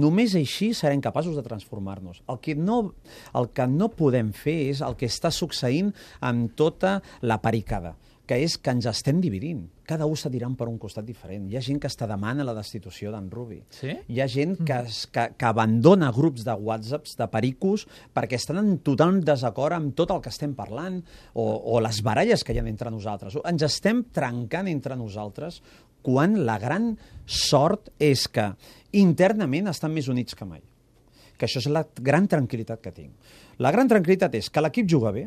Només 0.00 0.36
així 0.38 0.70
serem 0.74 1.00
capaços 1.02 1.34
de 1.34 1.42
transformar-nos. 1.42 2.20
El, 2.30 2.38
que 2.42 2.54
no, 2.54 2.94
el 3.34 3.50
que 3.54 3.66
no 3.66 3.90
podem 3.90 4.30
fer 4.34 4.56
és 4.70 4.82
el 4.86 4.94
que 4.98 5.10
està 5.10 5.32
succeint 5.34 5.90
amb 6.22 6.54
tota 6.58 7.00
la 7.26 7.40
pericada, 7.42 7.96
que 8.30 8.36
és 8.38 8.54
que 8.62 8.70
ens 8.70 8.86
estem 8.86 9.18
dividint. 9.18 9.64
Cada 9.90 10.06
un 10.06 10.14
tirant 10.30 10.52
per 10.54 10.68
un 10.70 10.76
costat 10.78 11.02
diferent. 11.02 11.48
Hi 11.50 11.56
ha 11.58 11.62
gent 11.66 11.80
que 11.82 11.88
està 11.90 12.06
demanant 12.06 12.46
la 12.46 12.54
destitució 12.54 13.10
d'en 13.10 13.26
Rubi. 13.32 13.58
Sí? 13.74 13.96
Hi 14.06 14.20
ha 14.22 14.28
gent 14.30 14.54
que, 14.62 14.76
es, 14.86 15.00
que, 15.10 15.24
que 15.34 15.48
abandona 15.48 16.12
grups 16.14 16.44
de 16.46 16.54
whatsapps, 16.54 17.16
de 17.18 17.26
pericos, 17.32 17.88
perquè 18.14 18.38
estan 18.38 18.62
en 18.62 18.70
total 18.86 19.18
desacord 19.26 19.74
amb 19.74 19.96
tot 19.98 20.14
el 20.14 20.22
que 20.22 20.30
estem 20.30 20.54
parlant 20.54 21.00
o, 21.34 21.42
o 21.42 21.82
les 21.82 21.98
baralles 22.06 22.46
que 22.46 22.54
hi 22.54 22.62
ha 22.62 22.66
entre 22.70 22.94
nosaltres. 22.94 23.40
Ens 23.50 23.66
estem 23.66 24.04
trencant 24.14 24.70
entre 24.70 24.94
nosaltres 24.94 25.58
quan 26.06 26.38
la 26.46 26.60
gran 26.62 26.92
sort 27.26 27.90
és 27.98 28.28
que 28.30 28.52
internament 28.94 29.74
estan 29.74 29.90
més 29.90 30.06
units 30.06 30.38
que 30.38 30.46
mai 30.46 30.62
que 31.40 31.48
això 31.48 31.62
és 31.62 31.70
la 31.72 31.86
gran 32.04 32.26
tranquil·litat 32.28 32.82
que 32.84 32.92
tinc. 32.92 33.30
La 33.60 33.68
gran 33.74 33.90
tranquil·litat 33.90 34.32
és 34.38 34.48
que 34.48 34.62
l'equip 34.64 34.86
juga 34.88 35.10
bé, 35.12 35.26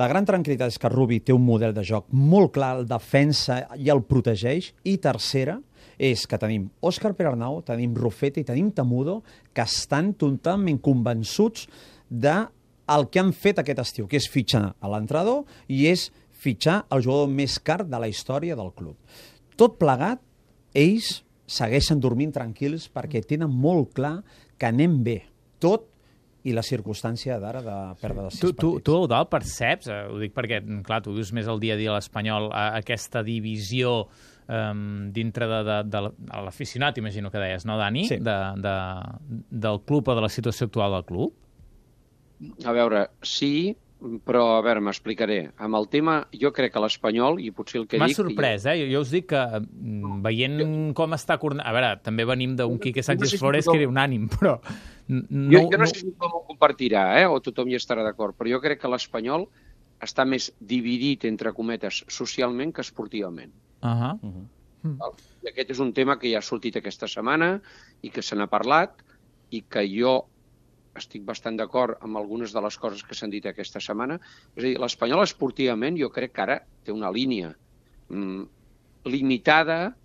la 0.00 0.06
gran 0.08 0.24
tranquil·litat 0.24 0.72
és 0.72 0.80
que 0.80 0.88
Rubi 0.88 1.18
té 1.20 1.34
un 1.36 1.44
model 1.44 1.74
de 1.76 1.82
joc 1.84 2.06
molt 2.16 2.54
clar, 2.54 2.70
el 2.78 2.86
defensa 2.88 3.58
i 3.76 3.90
el 3.92 4.00
protegeix, 4.08 4.70
i 4.88 4.96
tercera, 5.04 5.58
és 6.00 6.24
que 6.26 6.38
tenim 6.40 6.70
Òscar 6.80 7.12
Perarnau, 7.18 7.60
tenim 7.66 7.92
Rufete 8.00 8.40
i 8.40 8.48
tenim 8.48 8.72
Tamudo, 8.72 9.18
que 9.52 9.68
estan 9.68 10.14
totalment 10.16 10.80
convençuts 10.80 11.68
de 12.08 12.38
el 12.94 13.06
que 13.12 13.20
han 13.20 13.32
fet 13.36 13.60
aquest 13.60 13.84
estiu, 13.84 14.08
que 14.08 14.16
és 14.16 14.32
fitxar 14.32 14.70
a 14.80 14.92
l'entrenador 14.92 15.44
i 15.68 15.84
és 15.92 16.08
fitxar 16.32 16.82
el 16.92 17.04
jugador 17.04 17.28
més 17.32 17.58
car 17.60 17.82
de 17.84 18.00
la 18.00 18.08
història 18.08 18.56
del 18.56 18.72
club. 18.76 18.96
Tot 19.60 19.76
plegat, 19.80 20.24
ells 20.72 21.20
segueixen 21.44 22.00
dormint 22.00 22.32
tranquils 22.32 22.88
perquè 22.88 23.20
tenen 23.28 23.52
molt 23.52 23.92
clar 23.96 24.22
que 24.56 24.72
anem 24.72 25.02
bé. 25.04 25.20
Tot 25.60 25.90
i 26.44 26.52
la 26.52 26.62
circumstància 26.62 27.38
d'ara 27.40 27.62
de 27.64 27.76
perdre 28.02 28.26
els 28.28 28.34
sis 28.36 28.42
Tu, 28.44 28.52
tu, 28.52 28.72
partits. 28.74 28.84
tu 28.84 28.96
Eudal, 29.00 29.28
perceps, 29.32 29.88
eh, 29.88 30.02
ho 30.12 30.18
dic 30.20 30.34
perquè, 30.36 30.58
clar, 30.84 31.00
tu 31.04 31.14
dius 31.16 31.32
més 31.32 31.46
el 31.48 31.60
dia 31.62 31.74
a 31.74 31.80
dia 31.80 31.90
a 31.92 31.96
l'Espanyol, 31.96 32.50
a- 32.52 32.74
aquesta 32.82 33.22
divisió 33.24 33.94
um, 34.48 35.08
dintre 35.16 35.48
de, 35.48 35.62
de, 35.64 35.78
de, 35.88 36.02
de 36.18 36.42
l'aficionat, 36.44 36.98
imagino 37.00 37.30
que 37.32 37.40
deies, 37.40 37.64
no, 37.64 37.78
Dani? 37.80 38.04
Sí. 38.10 38.18
De, 38.20 38.36
de, 38.60 38.74
del 39.50 39.80
club 39.88 40.08
o 40.12 40.18
de 40.18 40.26
la 40.26 40.28
situació 40.28 40.68
actual 40.68 40.98
del 40.98 41.06
club? 41.08 41.32
A 42.66 42.72
veure, 42.76 43.06
sí, 43.24 43.72
però 44.26 44.58
a 44.58 44.62
veure, 44.66 44.82
m'explicaré. 44.84 45.38
Amb 45.64 45.78
el 45.78 45.86
tema, 45.88 46.18
jo 46.36 46.50
crec 46.52 46.74
que 46.74 46.82
l'Espanyol, 46.82 47.38
i 47.40 47.48
potser 47.56 47.80
el 47.80 47.86
que 47.88 47.96
M'ha 48.02 48.10
dic... 48.10 48.18
sorprès, 48.18 48.66
eh? 48.68 48.74
Jo, 48.82 48.88
jo 48.92 49.00
us 49.06 49.12
dic 49.14 49.30
que, 49.32 49.40
mm, 49.64 50.18
veient 50.26 50.92
com 50.98 51.16
està... 51.16 51.38
A 51.40 51.72
veure, 51.72 51.94
també 52.04 52.26
venim 52.28 52.52
d'un 52.58 52.76
Quique 52.82 53.00
Sánchez 53.06 53.38
Flores 53.40 53.64
que 53.70 53.78
era 53.80 53.88
unànim, 53.88 54.28
però... 54.34 54.58
No, 55.08 55.50
Jo, 55.52 55.66
jo 55.70 55.78
no 55.78 55.86
sé 55.86 56.00
si 56.00 56.10
tothom 56.10 56.38
ho 56.38 56.42
compartirà, 56.48 57.04
eh, 57.20 57.26
o 57.28 57.40
tothom 57.44 57.68
hi 57.68 57.76
estarà 57.76 58.04
d'acord, 58.06 58.36
però 58.36 58.48
jo 58.48 58.60
crec 58.62 58.80
que 58.80 58.88
l'Espanyol 58.88 59.46
està 60.04 60.24
més 60.24 60.50
dividit, 60.60 61.26
entre 61.28 61.52
cometes, 61.52 62.02
socialment 62.08 62.72
que 62.72 62.80
esportivament. 62.80 63.52
Uh 63.82 63.96
-huh. 64.00 64.46
Val? 65.00 65.16
I 65.42 65.48
aquest 65.48 65.70
és 65.70 65.80
un 65.80 65.92
tema 65.92 66.18
que 66.18 66.30
ja 66.30 66.38
ha 66.38 66.44
sortit 66.44 66.76
aquesta 66.76 67.08
setmana 67.08 67.60
i 68.02 68.10
que 68.10 68.22
se 68.22 68.36
n'ha 68.36 68.46
parlat 68.46 69.02
i 69.50 69.62
que 69.62 69.84
jo 69.88 70.26
estic 70.94 71.24
bastant 71.26 71.56
d'acord 71.58 71.98
amb 72.06 72.16
algunes 72.16 72.52
de 72.54 72.60
les 72.60 72.76
coses 72.78 73.02
que 73.02 73.14
s'han 73.14 73.30
dit 73.30 73.46
aquesta 73.46 73.80
setmana. 73.80 74.20
És 74.54 74.62
a 74.62 74.66
dir, 74.66 74.78
l'Espanyol 74.80 75.24
esportivament 75.24 75.98
jo 75.98 76.10
crec 76.14 76.32
que 76.32 76.42
ara 76.42 76.60
té 76.84 76.92
una 76.92 77.10
línia 77.10 77.54
mm, 78.08 78.44
limitada, 79.04 79.96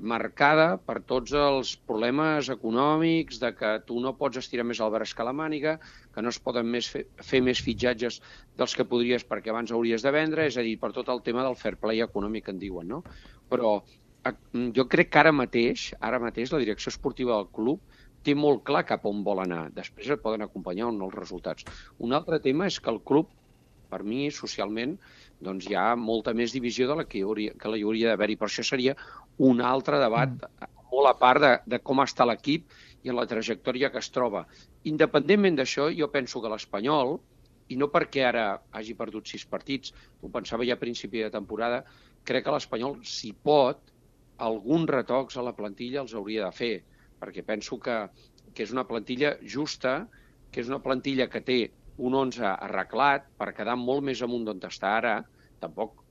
marcada 0.00 0.76
per 0.76 1.00
tots 1.08 1.32
els 1.32 1.72
problemes 1.88 2.50
econòmics, 2.52 3.38
de 3.40 3.52
que 3.56 3.70
tu 3.88 4.00
no 4.04 4.16
pots 4.18 4.36
estirar 4.42 4.66
més 4.68 4.80
el 4.84 4.90
braç 4.92 5.14
que 5.16 5.24
la 5.24 5.32
màniga, 5.32 5.78
que 6.12 6.22
no 6.22 6.28
es 6.28 6.38
poden 6.38 6.68
més 6.68 6.88
fer, 6.92 7.06
fer 7.24 7.40
més 7.40 7.62
fitxatges 7.64 8.20
dels 8.54 8.74
que 8.76 8.84
podries 8.84 9.24
perquè 9.24 9.50
abans 9.50 9.72
hauries 9.72 10.04
de 10.04 10.12
vendre, 10.12 10.46
és 10.46 10.58
a 10.58 10.64
dir, 10.66 10.76
per 10.80 10.92
tot 10.92 11.08
el 11.08 11.22
tema 11.24 11.44
del 11.46 11.56
fair 11.56 11.76
play 11.80 12.02
econòmic 12.04 12.50
en 12.52 12.60
diuen, 12.60 12.88
no? 12.92 13.04
Però 13.48 13.78
jo 14.76 14.84
crec 14.90 15.12
que 15.12 15.22
ara 15.22 15.32
mateix, 15.32 15.92
ara 16.00 16.20
mateix 16.20 16.52
la 16.52 16.60
direcció 16.60 16.90
esportiva 16.90 17.36
del 17.36 17.48
club 17.54 17.80
té 18.26 18.34
molt 18.34 18.64
clar 18.66 18.82
cap 18.84 19.04
on 19.06 19.22
vol 19.24 19.40
anar. 19.44 19.68
Després 19.74 20.10
et 20.10 20.22
poden 20.22 20.42
acompanyar 20.42 20.88
o 20.88 20.94
no 20.94 21.06
els 21.06 21.14
resultats. 21.14 21.64
Un 22.02 22.12
altre 22.12 22.40
tema 22.42 22.66
és 22.66 22.80
que 22.82 22.90
el 22.90 22.98
club, 23.06 23.30
per 23.88 24.02
mi, 24.02 24.32
socialment, 24.34 24.96
doncs 25.40 25.68
hi 25.68 25.76
ha 25.76 25.94
molta 26.00 26.32
més 26.34 26.54
divisió 26.54 26.88
de 26.88 26.96
la 27.00 27.04
que 27.04 27.18
hi 27.20 27.24
hauria, 27.26 27.54
que 27.60 27.70
la 27.70 27.78
hi 27.78 27.84
hauria 27.84 28.10
d'haver-hi. 28.12 28.38
Per 28.40 28.48
això 28.48 28.64
seria 28.64 28.96
un 29.48 29.60
altre 29.60 30.00
debat 30.00 30.32
mm. 30.32 30.72
molt 30.92 31.10
a 31.10 31.14
part 31.20 31.42
de, 31.44 31.52
de 31.76 31.80
com 31.84 32.00
està 32.04 32.26
l'equip 32.28 32.72
i 33.04 33.12
en 33.12 33.18
la 33.18 33.26
trajectòria 33.30 33.90
que 33.92 34.02
es 34.02 34.10
troba. 34.10 34.46
Independentment 34.88 35.58
d'això, 35.60 35.90
jo 35.94 36.08
penso 36.12 36.42
que 36.42 36.52
l'Espanyol, 36.52 37.18
i 37.68 37.76
no 37.76 37.90
perquè 37.90 38.24
ara 38.28 38.46
hagi 38.78 38.94
perdut 38.98 39.28
sis 39.28 39.44
partits, 39.50 39.92
ho 40.22 40.30
pensava 40.32 40.66
ja 40.66 40.76
a 40.76 40.80
principi 40.82 41.24
de 41.24 41.30
temporada, 41.34 41.82
crec 42.26 42.46
que 42.46 42.54
l'Espanyol, 42.54 43.00
si 43.02 43.32
pot, 43.32 43.92
alguns 44.38 44.90
retocs 44.90 45.36
a 45.36 45.44
la 45.44 45.54
plantilla 45.56 46.02
els 46.02 46.14
hauria 46.14 46.46
de 46.46 46.52
fer, 46.54 46.74
perquè 47.20 47.42
penso 47.46 47.78
que, 47.82 47.96
que 48.54 48.66
és 48.66 48.72
una 48.74 48.86
plantilla 48.88 49.34
justa, 49.42 50.04
que 50.52 50.62
és 50.62 50.70
una 50.70 50.82
plantilla 50.84 51.28
que 51.32 51.42
té 51.44 51.60
un 51.98 52.14
11 52.14 52.44
arreglat 52.54 53.28
per 53.38 53.52
quedar 53.56 53.76
molt 53.80 54.04
més 54.04 54.22
amunt 54.22 54.44
d'on 54.44 54.60
està 54.68 54.96
ara, 54.98 55.20
tampoc 55.60 56.02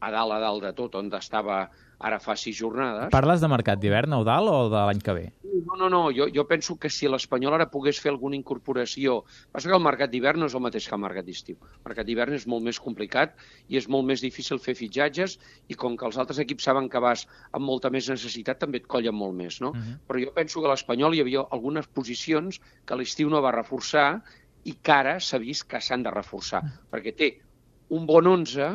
a 0.00 0.10
dalt 0.12 0.32
a 0.32 0.38
dalt 0.40 0.62
de 0.64 0.72
tot 0.76 0.94
on 0.98 1.10
estava 1.16 1.66
ara 1.98 2.18
fa 2.20 2.34
sis 2.36 2.56
jornades. 2.58 3.08
Parles 3.12 3.40
de 3.40 3.48
mercat 3.48 3.80
d'hivern, 3.80 4.12
Eudal, 4.12 4.50
o 4.52 4.68
de 4.68 4.82
l'any 4.88 5.00
que 5.00 5.14
ve? 5.16 5.24
No, 5.66 5.78
no, 5.80 5.88
no, 5.88 6.00
jo, 6.12 6.26
jo 6.32 6.44
penso 6.46 6.76
que 6.76 6.90
si 6.92 7.08
l'Espanyol 7.08 7.56
ara 7.56 7.66
pogués 7.72 7.98
fer 8.02 8.10
alguna 8.12 8.36
incorporació... 8.36 9.22
Passa 9.52 9.70
que 9.70 9.76
el 9.76 9.82
mercat 9.82 10.12
d'hivern 10.12 10.42
no 10.42 10.50
és 10.50 10.54
el 10.54 10.62
mateix 10.64 10.86
que 10.88 10.94
el 10.94 11.00
mercat 11.00 11.24
d'estiu. 11.26 11.56
El 11.56 11.88
mercat 11.88 12.08
d'hivern 12.08 12.36
és 12.36 12.46
molt 12.52 12.66
més 12.68 12.80
complicat 12.82 13.32
i 13.72 13.80
és 13.80 13.88
molt 13.88 14.04
més 14.08 14.20
difícil 14.24 14.60
fer 14.62 14.76
fitxatges 14.76 15.38
i 15.72 15.78
com 15.80 15.96
que 15.96 16.06
els 16.08 16.20
altres 16.20 16.40
equips 16.44 16.68
saben 16.68 16.90
que 16.92 17.00
vas 17.02 17.24
amb 17.56 17.64
molta 17.64 17.90
més 17.90 18.10
necessitat, 18.12 18.60
també 18.60 18.82
et 18.84 18.90
collen 18.92 19.16
molt 19.16 19.34
més, 19.34 19.60
no? 19.64 19.72
Uh 19.72 19.80
-huh. 19.80 19.98
Però 20.06 20.24
jo 20.26 20.32
penso 20.36 20.60
que 20.60 20.68
l'Espanyol 20.68 21.14
hi 21.14 21.20
havia 21.24 21.46
algunes 21.50 21.86
posicions 21.86 22.60
que 22.84 22.96
l'estiu 22.96 23.30
no 23.30 23.40
va 23.40 23.56
reforçar 23.56 24.22
i 24.66 24.76
que 24.82 24.94
ara 24.94 25.16
s'ha 25.22 25.40
vist 25.42 25.66
que 25.70 25.80
s'han 25.80 26.04
de 26.06 26.12
reforçar, 26.14 26.62
perquè 26.90 27.14
té 27.16 27.32
un 27.96 28.06
bon 28.06 28.26
11 28.26 28.70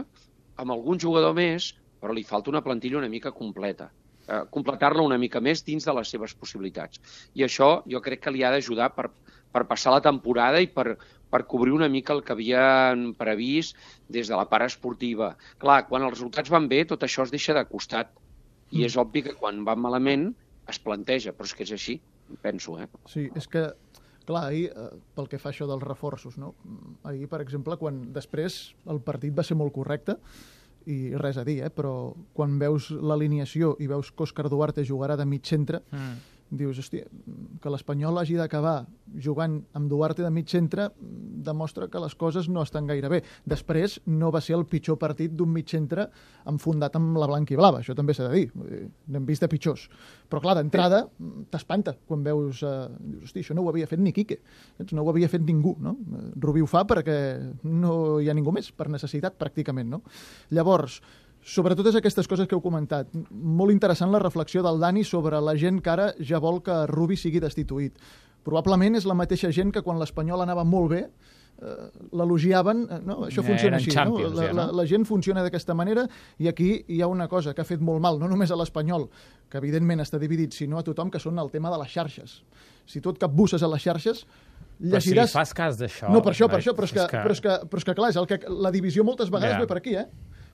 amb 0.62 0.72
algun 0.72 1.00
jugador 1.00 1.36
més, 1.38 1.74
però 2.02 2.16
li 2.16 2.24
falta 2.28 2.52
una 2.54 2.64
plantilla 2.66 3.02
una 3.02 3.12
mica 3.12 3.34
completa 3.36 3.92
eh, 4.28 4.44
completar-la 4.52 5.04
una 5.04 5.20
mica 5.22 5.42
més 5.44 5.64
dins 5.68 5.86
de 5.88 5.96
les 5.98 6.12
seves 6.14 6.36
possibilitats. 6.38 7.02
I 7.36 7.46
això 7.48 7.72
jo 7.90 8.02
crec 8.04 8.24
que 8.26 8.34
li 8.34 8.44
ha 8.44 8.52
d'ajudar 8.54 8.92
per, 8.96 9.10
per 9.52 9.66
passar 9.70 9.96
la 9.96 10.04
temporada 10.06 10.62
i 10.64 10.70
per, 10.72 10.96
per 11.32 11.44
cobrir 11.52 11.76
una 11.76 11.90
mica 11.92 12.16
el 12.16 12.24
que 12.28 12.36
havien 12.36 13.12
previst 13.20 13.80
des 14.10 14.32
de 14.32 14.38
la 14.38 14.48
part 14.52 14.68
esportiva. 14.68 15.34
Clar, 15.62 15.82
quan 15.90 16.08
els 16.08 16.16
resultats 16.18 16.54
van 16.54 16.70
bé, 16.72 16.84
tot 16.88 17.04
això 17.08 17.28
es 17.28 17.34
deixa 17.34 17.58
de 17.58 17.66
costat. 17.70 18.14
I 18.72 18.86
és 18.88 18.96
obvi 18.96 19.26
que 19.26 19.36
quan 19.36 19.66
van 19.68 19.82
malament 19.84 20.30
es 20.72 20.80
planteja, 20.80 21.34
però 21.36 21.50
és 21.50 21.56
que 21.58 21.66
és 21.66 21.74
així, 21.76 21.98
penso, 22.44 22.78
eh? 22.80 22.88
Sí, 23.12 23.26
és 23.36 23.48
que, 23.52 23.66
clar, 24.32 24.48
ahir, 24.50 24.72
eh, 24.72 24.88
pel 25.16 25.30
que 25.30 25.40
fa 25.42 25.52
això 25.52 25.68
dels 25.70 25.84
reforços, 25.84 26.40
no? 26.42 26.56
ahir, 27.04 27.28
per 27.30 27.44
exemple, 27.44 27.78
quan 27.78 28.08
després 28.16 28.64
el 28.90 29.04
partit 29.06 29.36
va 29.38 29.46
ser 29.46 29.60
molt 29.60 29.76
correcte, 29.76 30.18
i 30.90 31.14
res 31.14 31.38
a 31.38 31.46
dir, 31.46 31.60
eh? 31.62 31.70
però 31.70 32.14
quan 32.34 32.56
veus 32.62 32.90
l'alineació 32.90 33.76
i 33.80 33.90
veus 33.92 34.10
que 34.10 34.26
Òscar 34.26 34.50
Duarte 34.50 34.86
jugarà 34.88 35.18
de 35.20 35.28
mig 35.30 35.46
centre, 35.46 35.84
Mm. 35.92 36.41
Dius, 36.52 36.80
hòstia, 36.82 37.08
que 37.64 37.72
l'Espanyol 37.72 38.20
hagi 38.20 38.36
d'acabar 38.36 38.82
jugant 39.24 39.58
amb 39.78 39.90
Duarte 39.92 40.24
de 40.24 40.32
mig 40.34 40.50
centre 40.52 40.90
demostra 41.00 41.88
que 41.92 42.00
les 42.04 42.16
coses 42.16 42.50
no 42.52 42.64
estan 42.66 42.88
gaire 42.90 43.10
bé. 43.12 43.22
Després, 43.48 43.98
no 44.06 44.32
va 44.36 44.42
ser 44.44 44.58
el 44.58 44.66
pitjor 44.70 45.00
partit 45.00 45.34
d'un 45.36 45.52
mig 45.52 45.70
centre 45.72 46.10
enfundat 46.52 46.96
amb 47.00 47.18
la 47.20 47.30
blanca 47.32 47.56
i 47.56 47.60
blava, 47.60 47.80
això 47.80 47.96
també 47.98 48.16
s'ha 48.16 48.28
de 48.28 48.36
dir. 48.36 48.90
N'hem 49.08 49.26
vist 49.28 49.44
de 49.44 49.50
pitjors. 49.52 49.88
Però, 50.32 50.42
clar, 50.44 50.58
d'entrada, 50.60 51.06
t'espanta 51.52 51.96
quan 52.08 52.24
veus... 52.28 52.62
Eh, 52.68 52.76
dius, 53.00 53.30
hosti, 53.30 53.46
això 53.46 53.56
no 53.56 53.66
ho 53.66 53.72
havia 53.72 53.88
fet 53.90 54.04
ni 54.04 54.14
Quique, 54.16 54.42
no 54.92 55.06
ho 55.06 55.12
havia 55.12 55.32
fet 55.32 55.44
ningú, 55.48 55.76
no? 55.80 55.96
Rubí 56.44 56.64
ho 56.64 56.70
fa 56.70 56.84
perquè 56.88 57.18
no 57.64 58.20
hi 58.20 58.30
ha 58.30 58.36
ningú 58.38 58.54
més, 58.56 58.72
per 58.76 58.90
necessitat, 58.92 59.40
pràcticament, 59.40 59.90
no? 59.92 60.04
Llavors, 60.52 61.00
sobre 61.44 61.76
totes 61.76 61.96
aquestes 61.98 62.28
coses 62.30 62.48
que 62.48 62.56
heu 62.56 62.62
comentat, 62.62 63.10
molt 63.32 63.74
interessant 63.74 64.12
la 64.14 64.22
reflexió 64.22 64.62
del 64.64 64.80
Dani 64.80 65.04
sobre 65.04 65.42
la 65.42 65.56
gent 65.58 65.82
que 65.82 65.90
ara 65.90 66.12
ja 66.22 66.40
vol 66.40 66.62
que 66.62 66.86
Rubi 66.92 67.18
sigui 67.18 67.42
destituït. 67.42 67.98
Probablement 68.46 68.98
és 68.98 69.06
la 69.06 69.18
mateixa 69.18 69.52
gent 69.54 69.72
que 69.74 69.84
quan 69.86 70.00
l'Espanyol 70.02 70.42
anava 70.42 70.64
molt 70.66 70.92
bé 70.94 71.02
eh, 71.62 71.90
l'elogiaven, 72.14 72.86
eh, 72.90 73.00
no? 73.06 73.20
això 73.28 73.42
Ja 73.42 73.48
funciona 73.48 73.78
així, 73.78 73.94
no? 73.94 74.18
La, 74.18 74.48
ja, 74.48 74.54
la, 74.54 74.68
no? 74.68 74.78
la 74.82 74.86
gent 74.90 75.06
funciona 75.06 75.44
d'aquesta 75.46 75.76
manera 75.78 76.08
i 76.42 76.50
aquí 76.50 76.72
hi 76.88 77.02
ha 77.02 77.10
una 77.10 77.28
cosa 77.30 77.54
que 77.54 77.62
ha 77.62 77.68
fet 77.68 77.82
molt 77.82 78.02
mal, 78.02 78.20
no 78.22 78.30
només 78.30 78.52
a 78.52 78.58
l'Espanyol, 78.58 79.10
que 79.50 79.62
evidentment 79.62 80.02
està 80.02 80.20
dividit, 80.22 80.54
sinó 80.58 80.80
a 80.80 80.86
tothom, 80.86 81.12
que 81.14 81.22
són 81.22 81.38
el 81.42 81.52
tema 81.54 81.70
de 81.74 81.82
les 81.82 81.94
xarxes. 81.94 82.42
Si 82.86 83.02
tu 83.02 83.14
et 83.14 83.22
capbusses 83.22 83.62
a 83.62 83.70
les 83.70 83.82
xarxes, 83.82 84.26
Però 84.82 84.98
si 84.98 85.12
llegiràs... 85.12 85.34
fas 85.38 85.54
cas 85.54 85.78
d'això... 85.78 86.10
No, 86.10 86.24
per 86.26 86.32
això, 86.34 86.48
per 86.50 86.58
això, 86.58 86.74
però 86.74 86.88
és 86.90 86.94
que, 86.96 87.04
però 87.14 87.36
és 87.36 87.42
que, 87.42 87.58
però 87.70 87.78
és 87.78 87.86
que 87.86 87.94
clar, 87.94 88.10
és 88.10 88.18
el 88.18 88.26
que, 88.26 88.40
la 88.50 88.72
divisió 88.74 89.06
moltes 89.06 89.30
vegades 89.30 89.60
Ja. 89.60 89.60
ve 89.62 89.68
per 89.70 89.78
aquí, 89.78 89.94
eh? 89.94 90.08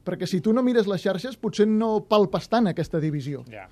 Perquè 0.07 0.29
si 0.29 0.39
tu 0.43 0.55
no 0.55 0.63
mires 0.63 0.87
les 0.87 1.03
xarxes, 1.03 1.35
potser 1.35 1.67
no 1.67 1.97
palpes 2.07 2.47
tant 2.47 2.71
aquesta 2.71 3.01
divisió. 3.03 3.43
Ja. 3.51 3.67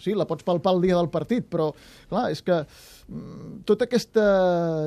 Sí, 0.00 0.14
la 0.16 0.24
pots 0.24 0.44
palpar 0.46 0.72
el 0.74 0.80
dia 0.80 0.96
del 0.96 1.10
partit, 1.12 1.44
però, 1.52 1.68
clar, 2.08 2.30
és 2.32 2.40
que 2.44 2.56
mm, 2.56 3.60
tota 3.68 3.84
aquesta 3.84 4.24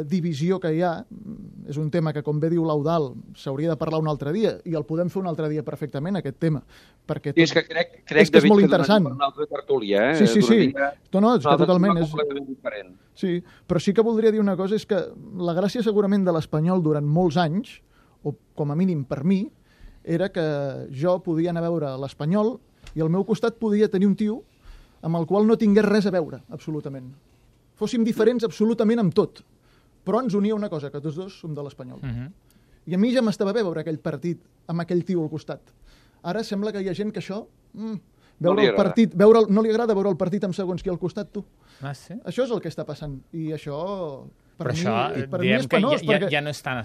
divisió 0.09 0.57
que 0.61 0.71
hi 0.73 0.81
ha 0.81 0.95
mm, 1.03 1.67
és 1.69 1.77
un 1.77 1.91
tema 1.93 2.15
que, 2.15 2.23
com 2.25 2.39
bé 2.41 2.49
diu 2.49 2.65
l'Eudal, 2.65 3.11
s'hauria 3.37 3.69
de 3.69 3.77
parlar 3.79 4.01
un 4.01 4.09
altre 4.09 4.33
dia, 4.33 4.55
i 4.65 4.73
el 4.79 4.87
podem 4.89 5.11
fer 5.13 5.21
un 5.21 5.29
altre 5.29 5.51
dia 5.53 5.63
perfectament, 5.65 6.17
aquest 6.17 6.41
tema, 6.41 6.63
perquè 7.09 7.35
I 7.37 7.45
és 7.45 7.53
que 7.53 7.65
crec, 7.67 7.99
crec 8.09 8.25
és 8.25 8.33
que 8.33 8.41
és 8.41 8.41
David, 8.41 8.55
molt 8.55 8.63
que 8.63 8.69
interessant. 8.71 9.09
per 9.11 9.15
una 9.19 9.29
altra 9.29 9.49
tertúlia, 9.53 10.03
eh? 10.09 10.17
Sí, 10.23 10.27
sí, 10.33 10.41
sí. 10.41 10.59
Donaria 10.73 11.13
No, 11.13 11.21
no, 11.21 11.35
és 11.37 11.45
que 11.45 11.57
totalment 11.61 12.01
és... 12.01 12.19
diferent. 12.49 12.93
Sí, 13.13 13.37
però 13.69 13.85
sí 13.85 13.93
que 13.93 14.05
voldria 14.05 14.33
dir 14.33 14.41
una 14.41 14.57
cosa, 14.57 14.81
és 14.81 14.89
que 14.89 14.97
la 15.37 15.53
gràcia 15.53 15.85
segurament 15.85 16.25
de 16.25 16.33
l'Espanyol 16.33 16.81
durant 16.81 17.05
molts 17.05 17.37
anys, 17.37 17.83
o 18.25 18.33
com 18.57 18.71
a 18.73 18.79
mínim 18.79 19.03
per 19.05 19.21
mi, 19.27 19.43
era 20.03 20.29
que 20.31 20.43
jo 20.91 21.17
podia 21.23 21.51
anar 21.51 21.63
a 21.63 21.69
veure 21.69 21.91
l'Espanyol 22.01 22.57
i 22.93 23.01
al 23.01 23.09
meu 23.09 23.25
costat 23.25 23.57
podia 23.59 23.89
tenir 23.89 24.07
un 24.07 24.15
tio 24.15 24.41
amb 25.03 25.19
el 25.19 25.27
qual 25.27 25.47
no 25.47 25.57
tingués 25.59 25.85
res 25.85 26.07
a 26.07 26.13
veure, 26.15 26.41
absolutament. 26.49 27.09
Fóssim 27.79 28.03
diferents 28.07 28.45
absolutament 28.47 29.01
amb 29.01 29.13
tot, 29.15 29.41
però 30.05 30.21
ens 30.23 30.35
unia 30.37 30.55
una 30.55 30.69
cosa, 30.69 30.91
que 30.91 31.01
tots 31.01 31.17
dos 31.19 31.39
som 31.39 31.53
de 31.55 31.63
l'Espanyol. 31.63 31.99
Uh 31.99 32.07
-huh. 32.07 32.31
I 32.85 32.95
a 32.95 32.97
mi 32.97 33.13
ja 33.13 33.21
m'estava 33.21 33.53
bé 33.53 33.63
veure 33.63 33.81
aquell 33.81 33.99
partit 33.99 34.39
amb 34.67 34.81
aquell 34.81 35.03
tio 35.03 35.23
al 35.23 35.29
costat. 35.29 35.61
Ara 36.23 36.43
sembla 36.43 36.71
que 36.71 36.81
hi 36.81 36.89
ha 36.89 36.93
gent 36.93 37.11
que 37.11 37.19
això 37.19 37.45
mm, 37.73 37.99
Veure 38.43 38.61
li 38.61 38.67
el 38.67 38.75
partit, 38.75 39.13
veure 39.15 39.43
el, 39.43 39.49
no 39.53 39.61
li 39.61 39.71
agrada 39.71 39.93
veure 39.93 40.09
el 40.09 40.17
partit 40.19 40.43
amb 40.43 40.55
segons 40.57 40.83
qui 40.83 40.91
al 40.91 40.99
costat, 40.99 41.29
tu. 41.31 41.43
Ah, 41.81 41.93
sí? 41.93 42.15
Això 42.25 42.43
és 42.47 42.51
el 42.51 42.61
que 42.63 42.71
està 42.71 42.85
passant. 42.87 43.21
I 43.31 43.53
això, 43.55 43.77
per 44.57 44.67
Però 44.67 44.73
mi, 44.73 44.79
això, 44.79 45.29
per 45.29 45.39
mi 45.39 45.47
diem 45.47 45.59
és 45.59 45.67
que 45.67 45.79
ja, 45.79 45.81
penós, 45.81 46.01
ja, 46.01 46.11
perquè... 46.11 46.31
ja 46.33 46.41
no 46.41 46.53
és 46.53 46.61
tan... 46.65 46.83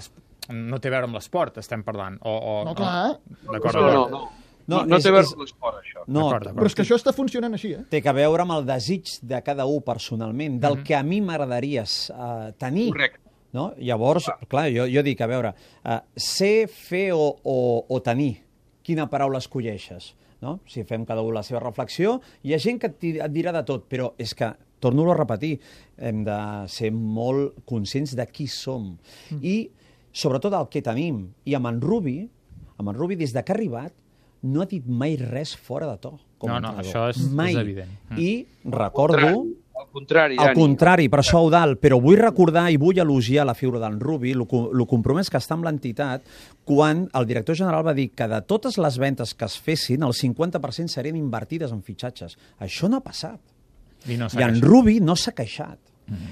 No 0.48 0.78
té 0.80 0.88
a 0.88 0.92
veure 0.96 1.08
amb 1.08 1.14
l'esport, 1.18 1.58
estem 1.60 1.82
parlant. 1.84 2.18
O, 2.22 2.30
o, 2.32 2.64
No, 2.64 2.74
clar. 2.74 3.18
D'acord, 3.52 3.74
No, 3.74 3.80
no, 3.80 3.88
d'acord. 3.92 4.10
no. 4.10 4.20
No, 4.68 4.82
No, 4.82 4.84
no 4.84 4.96
és- 4.98 5.02
té 5.02 5.08
a 5.08 5.12
veure 5.12 5.26
amb 5.32 5.40
l'esport, 5.40 5.76
això. 5.80 6.02
No. 6.06 6.26
Però 6.30 6.66
és 6.66 6.74
que 6.74 6.82
això 6.82 6.96
està 6.98 7.12
funcionant 7.16 7.54
així, 7.54 7.72
eh? 7.72 7.84
té 7.88 8.02
que 8.02 8.12
veure 8.12 8.42
amb 8.42 8.52
el 8.52 8.66
desig 8.66 9.14
de 9.22 9.40
cada 9.42 9.64
un 9.66 9.80
personalment, 9.82 10.58
del 10.60 10.82
que 10.84 10.94
a 10.94 11.02
mi 11.02 11.20
m'agradaria 11.22 11.84
uh, 11.84 12.52
tenir. 12.58 12.90
Correcte. 12.92 13.20
No? 13.52 13.72
Llavors, 13.78 14.26
clar, 14.46 14.66
jo, 14.70 14.84
jo 14.92 15.02
dic, 15.02 15.20
a 15.24 15.26
veure, 15.26 15.54
uh, 15.84 16.00
ser, 16.14 16.68
fer 16.68 17.12
o, 17.14 17.38
o, 17.42 17.86
o 17.88 18.00
tenir, 18.04 18.42
quina 18.84 19.06
paraula 19.08 19.38
escolleixes? 19.40 20.14
No? 20.42 20.60
Si 20.68 20.84
fem 20.84 21.06
cada 21.08 21.22
un 21.24 21.32
la 21.34 21.42
seva 21.42 21.60
reflexió, 21.64 22.20
hi 22.44 22.52
ha 22.52 22.58
gent 22.60 22.78
que 22.78 22.86
et, 22.92 23.04
et 23.24 23.32
dirà 23.32 23.50
de 23.56 23.64
tot, 23.64 23.88
però 23.88 24.12
és 24.18 24.34
que, 24.36 24.52
torno 24.78 25.08
a 25.10 25.16
repetir, 25.16 25.56
hem 25.96 26.20
de 26.24 26.36
ser 26.68 26.92
molt 26.92 27.64
conscients 27.66 28.12
de 28.14 28.26
qui 28.30 28.46
som. 28.46 28.98
Mm. 29.30 29.40
I, 29.42 29.56
sobretot, 30.18 30.52
el 30.58 30.66
que 30.72 30.82
tenim. 30.82 31.22
I 31.46 31.54
amb 31.58 31.70
en 31.70 31.80
Rubi, 31.80 32.18
amb 32.78 32.90
en 32.92 32.98
Rubi, 32.98 33.16
des 33.20 33.32
de 33.34 33.42
que 33.44 33.52
ha 33.52 33.56
arribat, 33.56 33.92
no 34.42 34.62
ha 34.62 34.66
dit 34.70 34.84
mai 34.86 35.16
res 35.18 35.56
fora 35.56 35.86
de 35.90 35.96
to. 35.98 36.16
Com 36.38 36.50
No, 36.50 36.60
no, 36.60 36.68
entrenador. 36.68 36.84
això 36.84 37.08
és- 37.10 37.16
és 37.24 37.32
mai. 37.32 37.54
evident. 37.56 37.90
Mm. 38.10 38.18
I 38.18 38.46
recordo... 38.64 39.46
Al 39.78 39.86
contrari, 39.92 40.34
Al 40.42 40.54
contrari, 40.54 41.04
per 41.08 41.20
això 41.20 41.38
Eudal, 41.38 41.76
però 41.78 42.00
vull 42.02 42.16
recordar 42.18 42.64
i 42.70 42.76
vull 42.76 42.98
elogiar 42.98 43.44
la 43.46 43.54
figura 43.54 43.78
d'en 43.78 44.00
Rubi, 44.00 44.32
el, 44.34 44.42
co- 44.50 44.72
el 44.74 44.82
compromès 44.90 45.30
que 45.30 45.38
està 45.38 45.54
amb 45.54 45.62
l'entitat, 45.68 46.24
quan 46.66 47.04
el 47.14 47.26
director 47.30 47.54
general 47.54 47.86
va 47.86 47.94
dir 47.94 48.08
que 48.10 48.26
de 48.26 48.40
totes 48.42 48.76
les 48.76 48.98
ventes 48.98 49.34
que 49.38 49.44
es 49.46 49.54
fessin, 49.56 50.02
el 50.02 50.12
50% 50.18 50.88
serien 50.90 51.14
invertides 51.16 51.70
en 51.70 51.82
fitxatges. 51.86 52.34
Això 52.58 52.90
no 52.90 52.96
ha 52.98 53.04
passat. 53.06 53.38
I 54.08 54.16
no 54.18 54.26
I 54.34 54.42
en. 54.42 54.60
Rubi 54.60 54.98
no 55.00 55.14
s'ha 55.14 55.30
queixat. 55.32 55.78